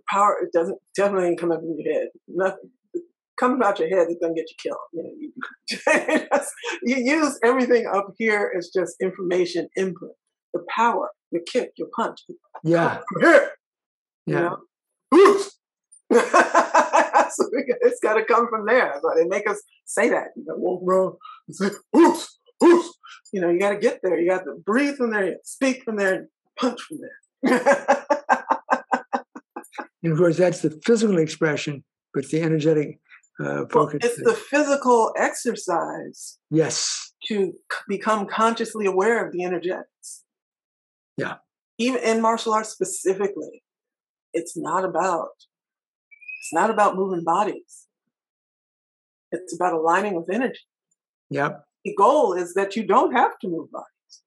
power 0.09 0.37
it 0.41 0.51
doesn't 0.51 0.77
definitely 0.95 1.35
come 1.35 1.51
up 1.51 1.61
in 1.61 1.77
your 1.77 1.93
head. 1.93 2.07
Nothing 2.27 2.69
coming 3.39 3.63
out 3.63 3.79
your 3.79 3.89
head 3.89 4.09
is 4.09 4.17
gonna 4.21 4.33
get 4.33 4.45
you 4.49 4.55
killed. 4.61 4.79
You 4.93 5.03
know, 5.03 5.11
you, 6.83 6.95
you 6.95 7.21
use 7.21 7.39
everything 7.43 7.87
up 7.87 8.13
here 8.17 8.51
as 8.57 8.69
just 8.75 8.95
information 9.01 9.69
input. 9.77 10.11
The 10.53 10.63
power, 10.75 11.09
your 11.31 11.43
kick, 11.51 11.71
your 11.77 11.87
punch. 11.95 12.19
Yeah. 12.63 12.99
Here. 13.19 13.51
Yeah. 14.25 14.57
You 15.11 15.25
know? 15.25 15.39
so 16.11 16.19
it's 17.81 17.99
got 17.99 18.13
to 18.13 18.23
come 18.25 18.47
from 18.47 18.67
there. 18.67 18.93
So 19.01 19.11
they 19.15 19.25
make 19.25 19.49
us 19.49 19.59
say 19.85 20.09
that. 20.09 20.27
You 20.35 20.45
know, 20.45 20.53
walk 20.55 20.83
around 20.87 21.15
and 21.47 21.55
say, 21.55 21.69
oops, 21.97 22.39
oops. 22.63 22.97
You 23.33 23.41
know, 23.41 23.49
you 23.49 23.59
got 23.59 23.71
to 23.71 23.79
get 23.79 24.01
there. 24.03 24.19
You 24.19 24.29
got 24.29 24.43
to 24.43 24.61
breathe 24.63 24.97
from 24.97 25.11
there, 25.11 25.37
speak 25.43 25.83
from 25.83 25.95
there, 25.95 26.27
punch 26.59 26.79
from 26.81 26.99
there. 27.01 27.59
and 30.03 30.11
of 30.11 30.17
course, 30.19 30.37
that's 30.37 30.61
the 30.61 30.79
physical 30.85 31.17
expression, 31.17 31.83
but 32.13 32.27
the 32.29 32.41
energetic 32.41 32.99
uh, 33.39 33.65
focus. 33.69 33.99
Well, 34.01 34.11
it's 34.11 34.23
the 34.23 34.33
physical 34.33 35.13
exercise. 35.17 36.37
Yes. 36.49 37.13
To 37.27 37.53
become 37.87 38.27
consciously 38.27 38.85
aware 38.85 39.25
of 39.25 39.33
the 39.33 39.43
energetics. 39.43 40.23
Yeah. 41.17 41.35
Even 41.77 42.01
in 42.01 42.21
martial 42.21 42.53
arts 42.53 42.69
specifically, 42.69 43.63
it's 44.33 44.57
not 44.57 44.85
about 44.85 45.29
it's 46.41 46.53
not 46.53 46.69
about 46.69 46.95
moving 46.95 47.23
bodies. 47.23 47.87
It's 49.31 49.53
about 49.53 49.73
aligning 49.73 50.15
with 50.15 50.29
energy. 50.31 50.61
Yep. 51.29 51.63
The 51.85 51.93
goal 51.95 52.33
is 52.33 52.53
that 52.55 52.75
you 52.75 52.83
don't 52.83 53.13
have 53.13 53.37
to 53.39 53.47
move 53.47 53.71
bodies, 53.71 54.23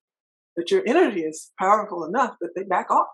that 0.56 0.70
your 0.70 0.82
energy 0.86 1.22
is 1.22 1.50
powerful 1.58 2.04
enough 2.04 2.36
that 2.40 2.50
they 2.54 2.62
back 2.62 2.90
off. 2.90 3.08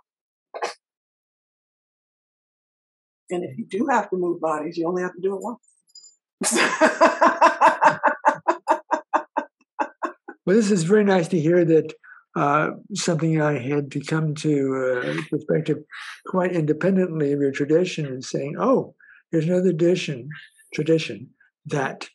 And 3.31 3.45
if 3.45 3.59
you 3.59 3.67
do 3.67 3.87
have 3.91 4.11
to 4.11 4.17
move 4.17 4.41
bodies, 4.41 4.77
you 4.77 4.87
only 4.87 5.03
have 5.03 5.15
to 5.15 5.21
do 5.21 5.35
it 5.35 5.43
once. 5.43 5.68
Well, 10.47 10.57
this 10.57 10.71
is 10.71 10.85
very 10.85 11.05
nice 11.05 11.29
to 11.29 11.41
hear 11.41 11.65
that 11.65 11.93
uh, 12.37 12.71
something 12.95 13.41
I 13.41 13.59
had 13.59 13.91
to 13.93 14.01
come 14.01 14.35
to 14.37 15.03
uh, 15.03 15.23
perspective 15.31 15.79
quite 16.27 16.53
independently 16.53 17.33
of 17.33 17.41
your 17.41 17.51
tradition 17.51 18.07
and 18.07 18.25
saying, 18.25 18.57
oh, 18.59 18.95
there's 19.33 19.47
another 19.47 19.73
tradition, 19.73 20.29
tradition 20.73 21.31
that 21.67 22.09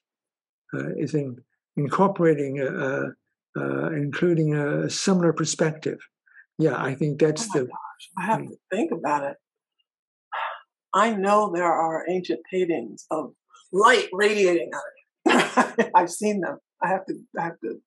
uh, 0.74 0.96
is 0.96 1.14
in, 1.14 1.38
incorporating, 1.76 2.62
a, 2.62 3.12
a, 3.60 3.88
including 3.94 4.56
a 4.56 4.90
similar 4.90 5.34
perspective. 5.34 6.00
Yeah, 6.58 6.82
I 6.82 6.96
think 6.96 7.20
that's 7.20 7.46
oh 7.56 7.60
the. 7.60 7.66
Gosh, 7.66 8.10
I 8.18 8.26
have 8.26 8.40
to 8.40 8.56
think 8.72 8.92
about 8.92 9.24
it. 9.24 9.38
I 10.94 11.14
know 11.14 11.52
there 11.54 11.66
are 11.66 12.06
ancient 12.10 12.42
paintings 12.50 13.06
of 13.12 13.34
light 13.74 14.08
radiating 14.14 14.70
out 14.74 15.64
of 15.64 15.74
it. 15.80 15.92
I've 15.96 16.12
seen 16.12 16.40
them. 16.42 16.60
I 16.84 16.90
have 16.90 17.06
to. 17.08 17.16
I 17.40 17.44
have 17.44 17.60
to 17.64 17.80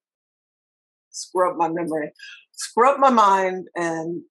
scrub 1.11 1.57
my 1.57 1.69
memory, 1.69 2.13
scrub 2.53 2.99
my 3.01 3.11
mind, 3.11 3.69
and 3.75 4.23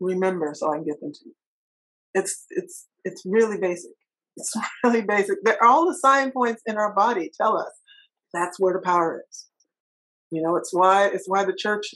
remember 0.00 0.52
so 0.54 0.72
I 0.72 0.76
can 0.76 0.84
get 0.84 1.00
them 1.00 1.12
to 1.12 1.20
you. 1.26 1.34
It's 2.14 2.46
it's 2.50 2.86
it's 3.04 3.22
really 3.24 3.58
basic. 3.60 3.92
It's 4.36 4.52
really 4.84 5.02
basic. 5.02 5.36
They're, 5.42 5.62
all 5.62 5.86
the 5.86 5.98
sign 5.98 6.32
points 6.32 6.62
in 6.66 6.76
our 6.76 6.94
body 6.94 7.30
tell 7.38 7.58
us 7.58 7.72
that's 8.32 8.58
where 8.58 8.74
the 8.74 8.80
power 8.84 9.22
is. 9.28 9.46
You 10.30 10.42
know, 10.42 10.56
it's 10.56 10.72
why 10.72 11.08
it's 11.08 11.28
why 11.28 11.44
the 11.44 11.56
church, 11.56 11.86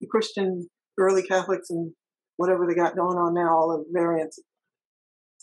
the 0.00 0.06
Christian 0.10 0.68
early 0.98 1.22
Catholics 1.22 1.70
and 1.70 1.92
whatever 2.36 2.66
they 2.66 2.74
got 2.74 2.96
going 2.96 3.16
on 3.16 3.34
now, 3.34 3.56
all 3.56 3.68
the 3.68 3.84
variants, 3.92 4.38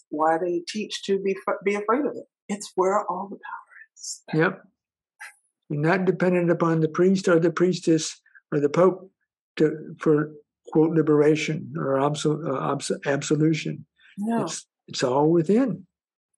why 0.09 0.37
they 0.37 0.61
teach 0.67 1.03
to 1.03 1.19
be 1.19 1.35
be 1.65 1.75
afraid 1.75 2.01
of 2.01 2.13
it. 2.15 2.25
It's 2.49 2.71
where 2.75 3.05
all 3.05 3.27
the 3.29 3.37
power 3.37 3.73
is. 3.95 4.21
Yep. 4.33 4.63
You're 5.69 5.81
not 5.81 6.05
dependent 6.05 6.51
upon 6.51 6.81
the 6.81 6.87
priest 6.87 7.27
or 7.27 7.39
the 7.39 7.51
priestess 7.51 8.19
or 8.51 8.59
the 8.59 8.69
pope 8.69 9.09
to, 9.57 9.95
for 9.99 10.31
quote 10.67 10.91
liberation 10.91 11.73
or 11.77 11.95
absol, 11.95 12.47
uh, 12.47 12.71
abs, 12.71 12.91
absolution. 13.05 13.85
No. 14.17 14.43
It's, 14.43 14.67
it's 14.87 15.03
all 15.03 15.29
within. 15.29 15.87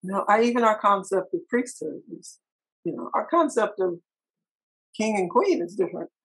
No, 0.03 0.23
I 0.29 0.43
even 0.43 0.63
our 0.63 0.77
concept 0.79 1.33
of 1.33 1.47
priesthood 1.49 2.01
is, 2.17 2.39
you 2.83 2.95
know, 2.95 3.09
our 3.15 3.27
concept 3.27 3.79
of 3.79 3.95
king 4.95 5.17
and 5.17 5.29
queen 5.29 5.61
is 5.61 5.75
different. 5.75 6.09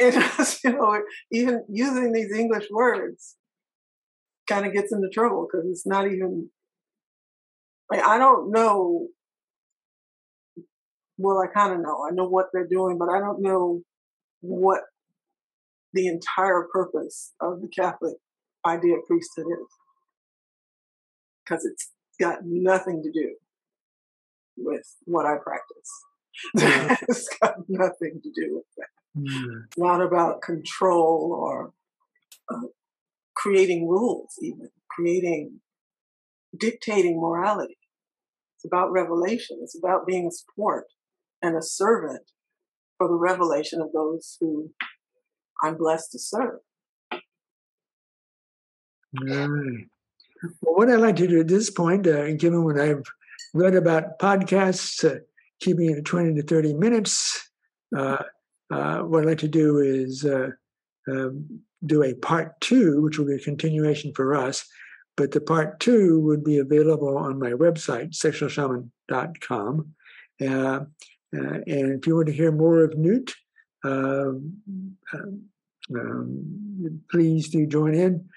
It's, 0.00 0.62
you 0.62 0.72
know, 0.72 1.00
even 1.32 1.64
using 1.68 2.12
these 2.12 2.32
English 2.32 2.66
words 2.70 3.36
kind 4.48 4.66
of 4.66 4.72
gets 4.72 4.92
into 4.92 5.08
trouble 5.08 5.48
because 5.50 5.66
it's 5.68 5.86
not 5.86 6.06
even. 6.06 6.50
I 7.92 8.18
don't 8.18 8.52
know 8.52 9.08
well, 11.20 11.38
I 11.38 11.46
kind 11.46 11.74
of 11.74 11.80
know. 11.80 12.06
I 12.08 12.14
know 12.14 12.26
what 12.26 12.46
they're 12.52 12.66
doing, 12.66 12.96
but 12.98 13.08
I 13.08 13.18
don't 13.18 13.42
know 13.42 13.82
what 14.40 14.80
the 15.92 16.06
entire 16.06 16.66
purpose 16.72 17.34
of 17.40 17.60
the 17.60 17.68
Catholic 17.68 18.16
idea 18.66 18.96
of 18.96 19.06
priesthood 19.06 19.46
is. 19.46 19.66
Because 21.44 21.64
it's 21.64 21.90
got 22.18 22.38
nothing 22.44 23.02
to 23.02 23.10
do 23.12 23.34
with 24.56 24.96
what 25.04 25.26
I 25.26 25.36
practice. 25.42 27.00
it's 27.08 27.28
got 27.40 27.56
nothing 27.68 28.20
to 28.22 28.30
do 28.34 28.54
with 28.54 28.64
that. 28.78 29.20
Mm. 29.20 29.64
It's 29.66 29.78
not 29.78 30.00
about 30.00 30.42
control 30.42 31.36
or 31.38 31.72
uh, 32.48 32.68
creating 33.36 33.88
rules, 33.88 34.30
even 34.40 34.68
creating, 34.88 35.60
dictating 36.58 37.20
morality. 37.20 37.76
It's 38.56 38.64
about 38.64 38.92
revelation. 38.92 39.58
It's 39.62 39.76
about 39.76 40.06
being 40.06 40.26
a 40.26 40.30
support 40.30 40.84
and 41.42 41.56
a 41.56 41.62
servant 41.62 42.30
for 42.98 43.08
the 43.08 43.14
revelation 43.14 43.80
of 43.80 43.92
those 43.92 44.36
who 44.40 44.70
I'm 45.62 45.76
blessed 45.76 46.12
to 46.12 46.18
serve. 46.18 46.60
Well, 49.12 49.58
what 50.60 50.90
I'd 50.90 51.00
like 51.00 51.16
to 51.16 51.26
do 51.26 51.40
at 51.40 51.48
this 51.48 51.70
point, 51.70 52.06
uh, 52.06 52.32
given 52.34 52.64
what 52.64 52.80
I've 52.80 53.04
read 53.52 53.74
about 53.74 54.18
podcasts, 54.18 55.04
uh, 55.04 55.20
keeping 55.60 55.90
it 55.90 55.98
at 55.98 56.04
20 56.04 56.34
to 56.34 56.42
30 56.42 56.74
minutes, 56.74 57.50
uh, 57.96 58.22
uh 58.70 59.00
what 59.00 59.22
I'd 59.22 59.28
like 59.28 59.38
to 59.38 59.48
do 59.48 59.78
is 59.78 60.24
uh, 60.24 60.50
um, 61.10 61.60
do 61.84 62.02
a 62.02 62.14
part 62.14 62.60
two, 62.60 63.02
which 63.02 63.18
will 63.18 63.26
be 63.26 63.34
a 63.34 63.38
continuation 63.38 64.12
for 64.14 64.34
us. 64.34 64.66
But 65.16 65.32
the 65.32 65.40
part 65.40 65.80
two 65.80 66.20
would 66.20 66.44
be 66.44 66.58
available 66.58 67.18
on 67.18 67.38
my 67.38 67.50
website, 67.50 68.12
sexualshaman.com. 68.12 69.94
Uh, 70.40 70.80
and 71.32 71.98
if 71.98 72.06
you 72.06 72.16
want 72.16 72.26
to 72.26 72.32
hear 72.32 72.52
more 72.52 72.84
of 72.84 72.96
Nut, 72.96 73.32
um, 73.84 74.54
um, 75.12 75.42
um, 75.94 77.00
please 77.10 77.48
do 77.48 77.66
join 77.66 77.94
in. 77.94 78.28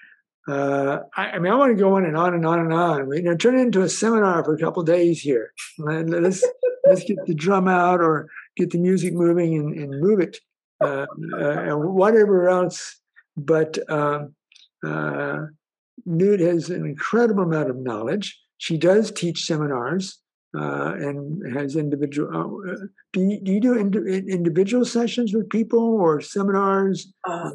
Uh, 0.46 1.00
I, 1.16 1.30
I, 1.30 1.38
mean, 1.38 1.52
I 1.52 1.56
want 1.56 1.76
to 1.76 1.82
go 1.82 1.96
on 1.96 2.04
and 2.04 2.16
on 2.16 2.34
and 2.34 2.46
on 2.46 2.60
and 2.60 2.72
on. 2.72 3.08
We, 3.08 3.18
you 3.18 3.22
know, 3.22 3.36
turn 3.36 3.58
it 3.58 3.62
into 3.62 3.82
a 3.82 3.88
seminar 3.88 4.44
for 4.44 4.54
a 4.54 4.58
couple 4.58 4.82
days 4.82 5.20
here. 5.20 5.52
Let's 5.78 6.44
let's 6.86 7.04
get 7.04 7.24
the 7.26 7.34
drum 7.34 7.66
out 7.66 8.00
or 8.00 8.28
get 8.56 8.70
the 8.70 8.78
music 8.78 9.14
moving 9.14 9.54
and, 9.54 9.74
and 9.74 10.00
move 10.00 10.20
it, 10.20 10.38
uh, 10.82 11.06
uh, 11.32 11.38
and 11.38 11.94
whatever 11.94 12.48
else. 12.48 13.00
But 13.36 13.78
um, 13.90 14.34
uh, 14.86 15.46
Nut 16.04 16.40
has 16.40 16.68
an 16.68 16.84
incredible 16.84 17.44
amount 17.44 17.70
of 17.70 17.76
knowledge. 17.76 18.38
She 18.58 18.76
does 18.76 19.10
teach 19.10 19.44
seminars 19.44 20.20
uh, 20.56 20.94
and 20.98 21.56
has 21.56 21.76
individual. 21.76 22.62
Uh, 22.68 22.86
do 23.12 23.20
you 23.20 23.40
do, 23.42 23.52
you 23.52 23.60
do 23.60 23.78
ind- 23.78 23.96
individual 24.28 24.84
sessions 24.84 25.34
with 25.34 25.48
people 25.50 25.80
or 25.80 26.20
seminars? 26.20 27.12
Uh, 27.28 27.50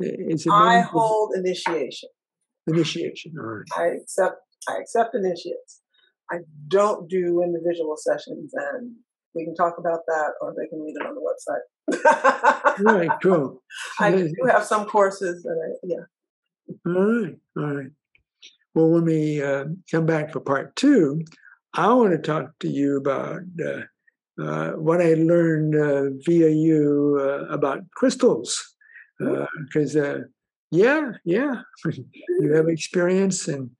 Is 0.00 0.46
it 0.46 0.52
I 0.52 0.80
hold 0.80 1.32
initiation. 1.36 2.08
initiation? 2.66 3.34
All 3.38 3.46
right. 3.46 3.66
I 3.76 3.86
accept 4.02 4.36
I 4.68 4.78
accept 4.80 5.14
initiates. 5.14 5.80
I 6.30 6.38
don't 6.68 7.08
do 7.08 7.42
individual 7.42 7.96
sessions, 7.96 8.52
and 8.54 8.92
we 9.34 9.44
can 9.44 9.54
talk 9.54 9.74
about 9.78 10.00
that, 10.06 10.32
or 10.40 10.54
they 10.56 10.66
can 10.68 10.80
read 10.80 10.96
it 10.98 11.06
on 11.06 11.14
the 11.14 11.20
website. 11.20 11.64
Right, 12.80 13.10
cool. 13.22 13.62
I 14.00 14.10
do 14.10 14.34
have 14.50 14.64
some 14.64 14.86
courses, 14.86 15.44
and 15.44 15.56
I, 15.62 15.76
yeah. 15.84 16.86
All 16.86 17.22
right, 17.22 17.36
all 17.56 17.74
right. 17.74 17.90
Well, 18.74 18.88
when 18.88 19.04
we 19.04 19.42
uh, 19.42 19.66
come 19.90 20.06
back 20.06 20.32
for 20.32 20.40
part 20.40 20.74
two, 20.74 21.22
I 21.76 21.92
want 21.92 22.12
to 22.12 22.18
talk 22.18 22.56
to 22.60 22.68
you 22.68 22.96
about 22.96 23.40
uh, 23.60 23.82
uh, 24.40 24.70
what 24.72 25.00
I 25.00 25.14
learned 25.14 25.74
uh, 25.74 26.10
via 26.24 26.48
you 26.48 27.18
uh, 27.20 27.52
about 27.52 27.80
crystals. 27.96 28.76
Because, 29.18 29.96
uh, 29.96 30.20
yeah, 30.70 31.12
yeah, 31.24 31.62
you 31.84 32.52
have 32.52 32.68
experience, 32.68 33.48
and 33.48 33.70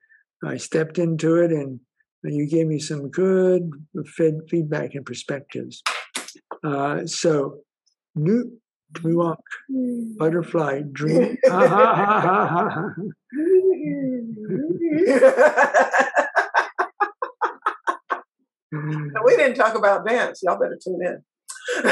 I 0.44 0.56
stepped 0.56 0.98
into 0.98 1.36
it, 1.36 1.52
and 1.52 1.78
you 2.24 2.48
gave 2.48 2.66
me 2.66 2.80
some 2.80 3.10
good 3.10 3.70
fed 4.16 4.40
feedback 4.48 4.94
and 4.94 5.06
perspectives. 5.06 5.80
Uh, 6.64 7.06
so, 7.06 7.60
Nut 8.16 8.46
Tmu-Ankh, 8.94 10.18
butterfly 10.18 10.82
dream. 10.92 11.38
we 19.24 19.36
didn't 19.36 19.56
talk 19.56 19.76
about 19.76 20.06
dance. 20.06 20.42
Y'all 20.42 20.58
better 20.58 20.78
tune 20.82 21.00
in. 21.04 21.22
we 21.84 21.90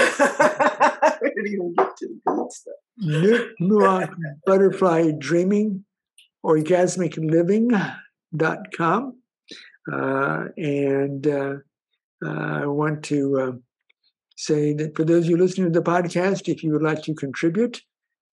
didn't 1.30 1.46
even 1.46 1.74
get 1.76 1.96
to 1.96 2.08
the 2.08 2.20
good 2.26 2.52
stuff. 2.52 2.74
Nut 2.98 3.48
Tmu-Ankh, 3.60 4.10
butterfly 4.46 5.10
dreaming, 5.18 5.84
orgasmicliving.com. 6.44 9.18
Uh, 9.90 10.44
and 10.56 11.26
uh, 11.26 11.54
I 12.24 12.66
want 12.66 13.02
to 13.04 13.40
uh, 13.40 13.52
say 14.36 14.72
that 14.74 14.94
for 14.96 15.02
those 15.04 15.24
of 15.24 15.30
you 15.30 15.36
listening 15.36 15.72
to 15.72 15.80
the 15.80 15.84
podcast, 15.84 16.48
if 16.48 16.62
you 16.62 16.72
would 16.72 16.82
like 16.82 17.02
to 17.04 17.14
contribute, 17.14 17.80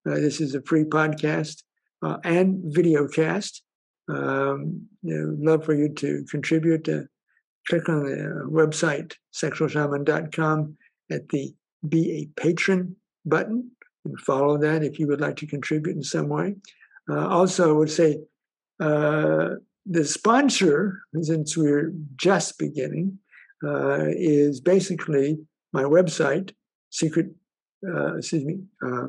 uh, 0.08 0.16
this 0.16 0.42
is 0.42 0.56
a 0.56 0.62
free 0.62 0.84
podcast 0.84 1.64
uh, 2.04 2.18
and 2.24 2.62
video 2.66 3.08
cast. 3.08 3.64
Um, 4.10 4.88
you 5.04 5.16
know, 5.16 5.36
love 5.52 5.66
for 5.66 5.74
you 5.74 5.90
to 5.96 6.26
contribute. 6.30 6.90
Uh, 6.90 7.04
click 7.70 7.88
on 7.88 8.04
the 8.04 8.46
website, 8.50 9.14
sexualshaman.com, 9.34 10.76
at 11.12 11.30
the 11.30 11.54
Be 11.88 12.12
a 12.12 12.42
Patron 12.42 12.96
button 13.26 13.72
and 14.06 14.20
follow 14.20 14.58
that 14.58 14.84
if 14.84 15.00
you 15.00 15.08
would 15.08 15.22
like 15.22 15.36
to 15.38 15.48
contribute 15.48 15.96
in 15.96 16.04
some 16.04 16.30
way. 16.30 16.56
Uh, 17.10 17.28
also, 17.28 17.70
I 17.70 17.78
would 17.78 17.92
say 17.92 18.20
uh, 18.80 19.50
the 19.86 20.06
sponsor, 20.06 21.02
since 21.22 21.58
we're 21.58 21.94
just 22.16 22.58
beginning, 22.58 23.20
uh, 23.66 24.06
is 24.08 24.62
basically 24.62 25.40
my 25.74 25.84
website, 25.84 26.54
secret, 26.90 27.28
uh, 27.88 28.18
excuse 28.18 28.46
me, 28.46 28.60
uh, 28.86 29.08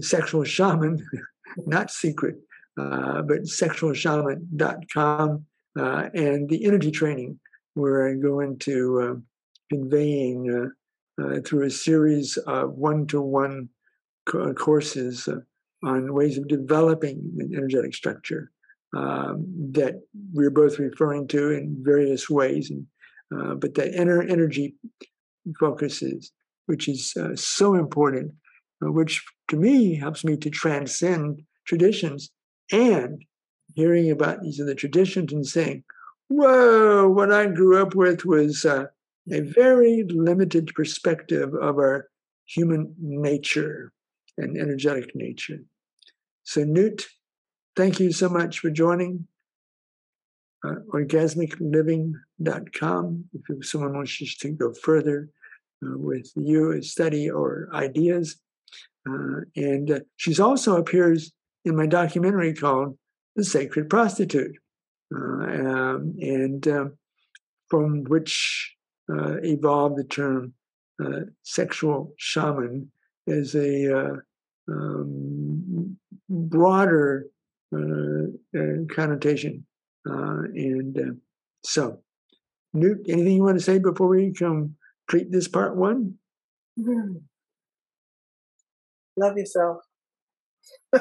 sexual 0.00 0.44
shaman, 0.44 1.04
not 1.66 1.90
secret, 1.90 2.36
uh, 2.80 3.22
but 3.22 3.42
sexualshaman.com, 3.42 5.44
uh, 5.76 6.08
and 6.14 6.48
the 6.48 6.64
energy 6.64 6.90
training, 6.90 7.38
where 7.74 8.08
I 8.08 8.14
go 8.14 8.40
into 8.40 9.00
uh, 9.00 9.14
conveying 9.70 10.72
uh, 11.18 11.22
uh, 11.22 11.40
through 11.44 11.66
a 11.66 11.70
series 11.70 12.36
of 12.46 12.72
one 12.72 13.06
to 13.08 13.20
one 13.20 13.68
courses 14.56 15.28
uh, 15.28 15.40
on 15.86 16.14
ways 16.14 16.38
of 16.38 16.48
developing 16.48 17.30
an 17.38 17.52
energetic 17.54 17.94
structure 17.94 18.50
um, 18.96 19.46
that 19.72 19.94
we're 20.32 20.50
both 20.50 20.78
referring 20.78 21.28
to 21.28 21.50
in 21.50 21.76
various 21.80 22.30
ways. 22.30 22.70
And, 22.70 22.86
uh, 23.34 23.54
but 23.54 23.74
that 23.74 23.94
inner 23.94 24.22
energy 24.22 24.76
focuses, 25.58 26.32
which 26.66 26.88
is 26.88 27.12
uh, 27.16 27.34
so 27.34 27.74
important, 27.74 28.32
uh, 28.84 28.90
which 28.90 29.22
to 29.48 29.56
me 29.56 29.96
helps 29.96 30.24
me 30.24 30.36
to 30.38 30.50
transcend 30.50 31.42
traditions 31.66 32.30
and 32.72 33.22
hearing 33.74 34.10
about 34.10 34.40
these 34.42 34.60
other 34.60 34.74
traditions 34.74 35.32
and 35.32 35.46
saying, 35.46 35.84
whoa, 36.28 37.08
what 37.08 37.32
I 37.32 37.46
grew 37.46 37.80
up 37.80 37.94
with 37.94 38.24
was 38.24 38.64
uh, 38.64 38.86
a 39.30 39.40
very 39.40 40.04
limited 40.08 40.72
perspective 40.74 41.54
of 41.54 41.78
our 41.78 42.08
human 42.46 42.94
nature 42.98 43.92
and 44.36 44.58
energetic 44.58 45.14
nature. 45.14 45.60
So, 46.42 46.64
Nut, 46.64 47.06
thank 47.76 48.00
you 48.00 48.10
so 48.12 48.28
much 48.28 48.58
for 48.58 48.70
joining. 48.70 49.28
Uh, 50.66 50.76
orgasmicliving.com 50.94 53.24
if 53.32 53.66
someone 53.66 53.94
wants 53.94 54.38
to 54.38 54.50
go 54.50 54.72
further 54.72 55.28
uh, 55.84 55.98
with 55.98 56.32
you, 56.36 56.80
study 56.82 57.30
or 57.30 57.68
ideas. 57.74 58.40
Uh, 59.06 59.40
and 59.56 59.90
uh, 59.90 60.00
she's 60.16 60.40
also 60.40 60.76
appears 60.76 61.32
in 61.66 61.76
my 61.76 61.86
documentary 61.86 62.54
called 62.54 62.96
The 63.36 63.44
Sacred 63.44 63.90
Prostitute, 63.90 64.56
um, 65.16 66.14
and 66.20 66.66
um, 66.68 66.98
from 67.68 68.04
which 68.04 68.74
uh, 69.10 69.36
evolved 69.42 69.96
the 69.96 70.04
term 70.04 70.54
sexual 71.42 72.14
shaman 72.16 72.90
as 73.26 73.54
a 73.54 74.20
um, 74.68 75.96
broader 76.28 77.26
uh, 77.74 78.58
uh, 78.58 78.84
connotation. 78.94 79.66
Uh, 80.08 80.44
and 80.54 81.20
so, 81.64 82.00
Nut, 82.72 82.98
anything 83.08 83.36
you 83.36 83.42
want 83.42 83.58
to 83.58 83.64
say 83.64 83.78
before 83.78 84.08
we 84.08 84.32
come 84.32 84.76
treat 85.08 85.30
this 85.30 85.48
part 85.48 85.76
one? 85.76 86.14
Mm-hmm. 86.78 87.16
Love 89.16 89.36
yourself. 89.38 89.78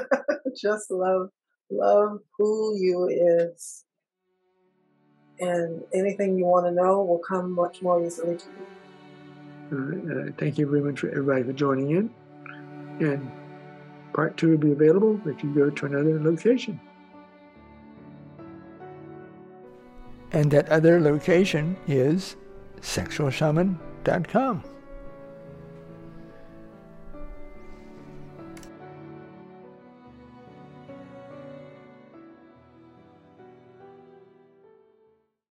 Just 0.55 0.91
love, 0.91 1.30
love 1.72 2.20
who 2.38 2.76
you 2.78 3.09
is. 3.09 3.82
And 5.44 5.84
anything 5.94 6.38
you 6.38 6.46
want 6.46 6.66
to 6.68 6.72
know 6.72 7.04
will 7.04 7.20
come 7.20 7.52
much 7.52 7.82
more 7.82 8.04
easily 8.06 8.38
to 8.38 8.46
you. 8.46 8.66
Uh, 9.74 10.32
thank 10.38 10.58
you 10.58 10.68
very 10.68 10.82
much 10.82 11.00
for 11.00 11.10
everybody 11.10 11.44
for 11.44 11.54
joining 11.54 11.91
in. 11.91 12.10
And 13.00 13.32
part 14.14 14.38
two 14.38 14.52
will 14.52 14.58
be 14.58 14.72
available 14.72 15.20
if 15.26 15.44
you 15.44 15.54
go 15.54 15.70
to 15.70 15.86
another 15.86 16.20
location. 16.22 16.80
And 20.32 20.50
that 20.52 20.70
other 20.70 21.00
location 21.00 21.76
is 21.88 22.36
sexualshaman.com. 22.82 24.64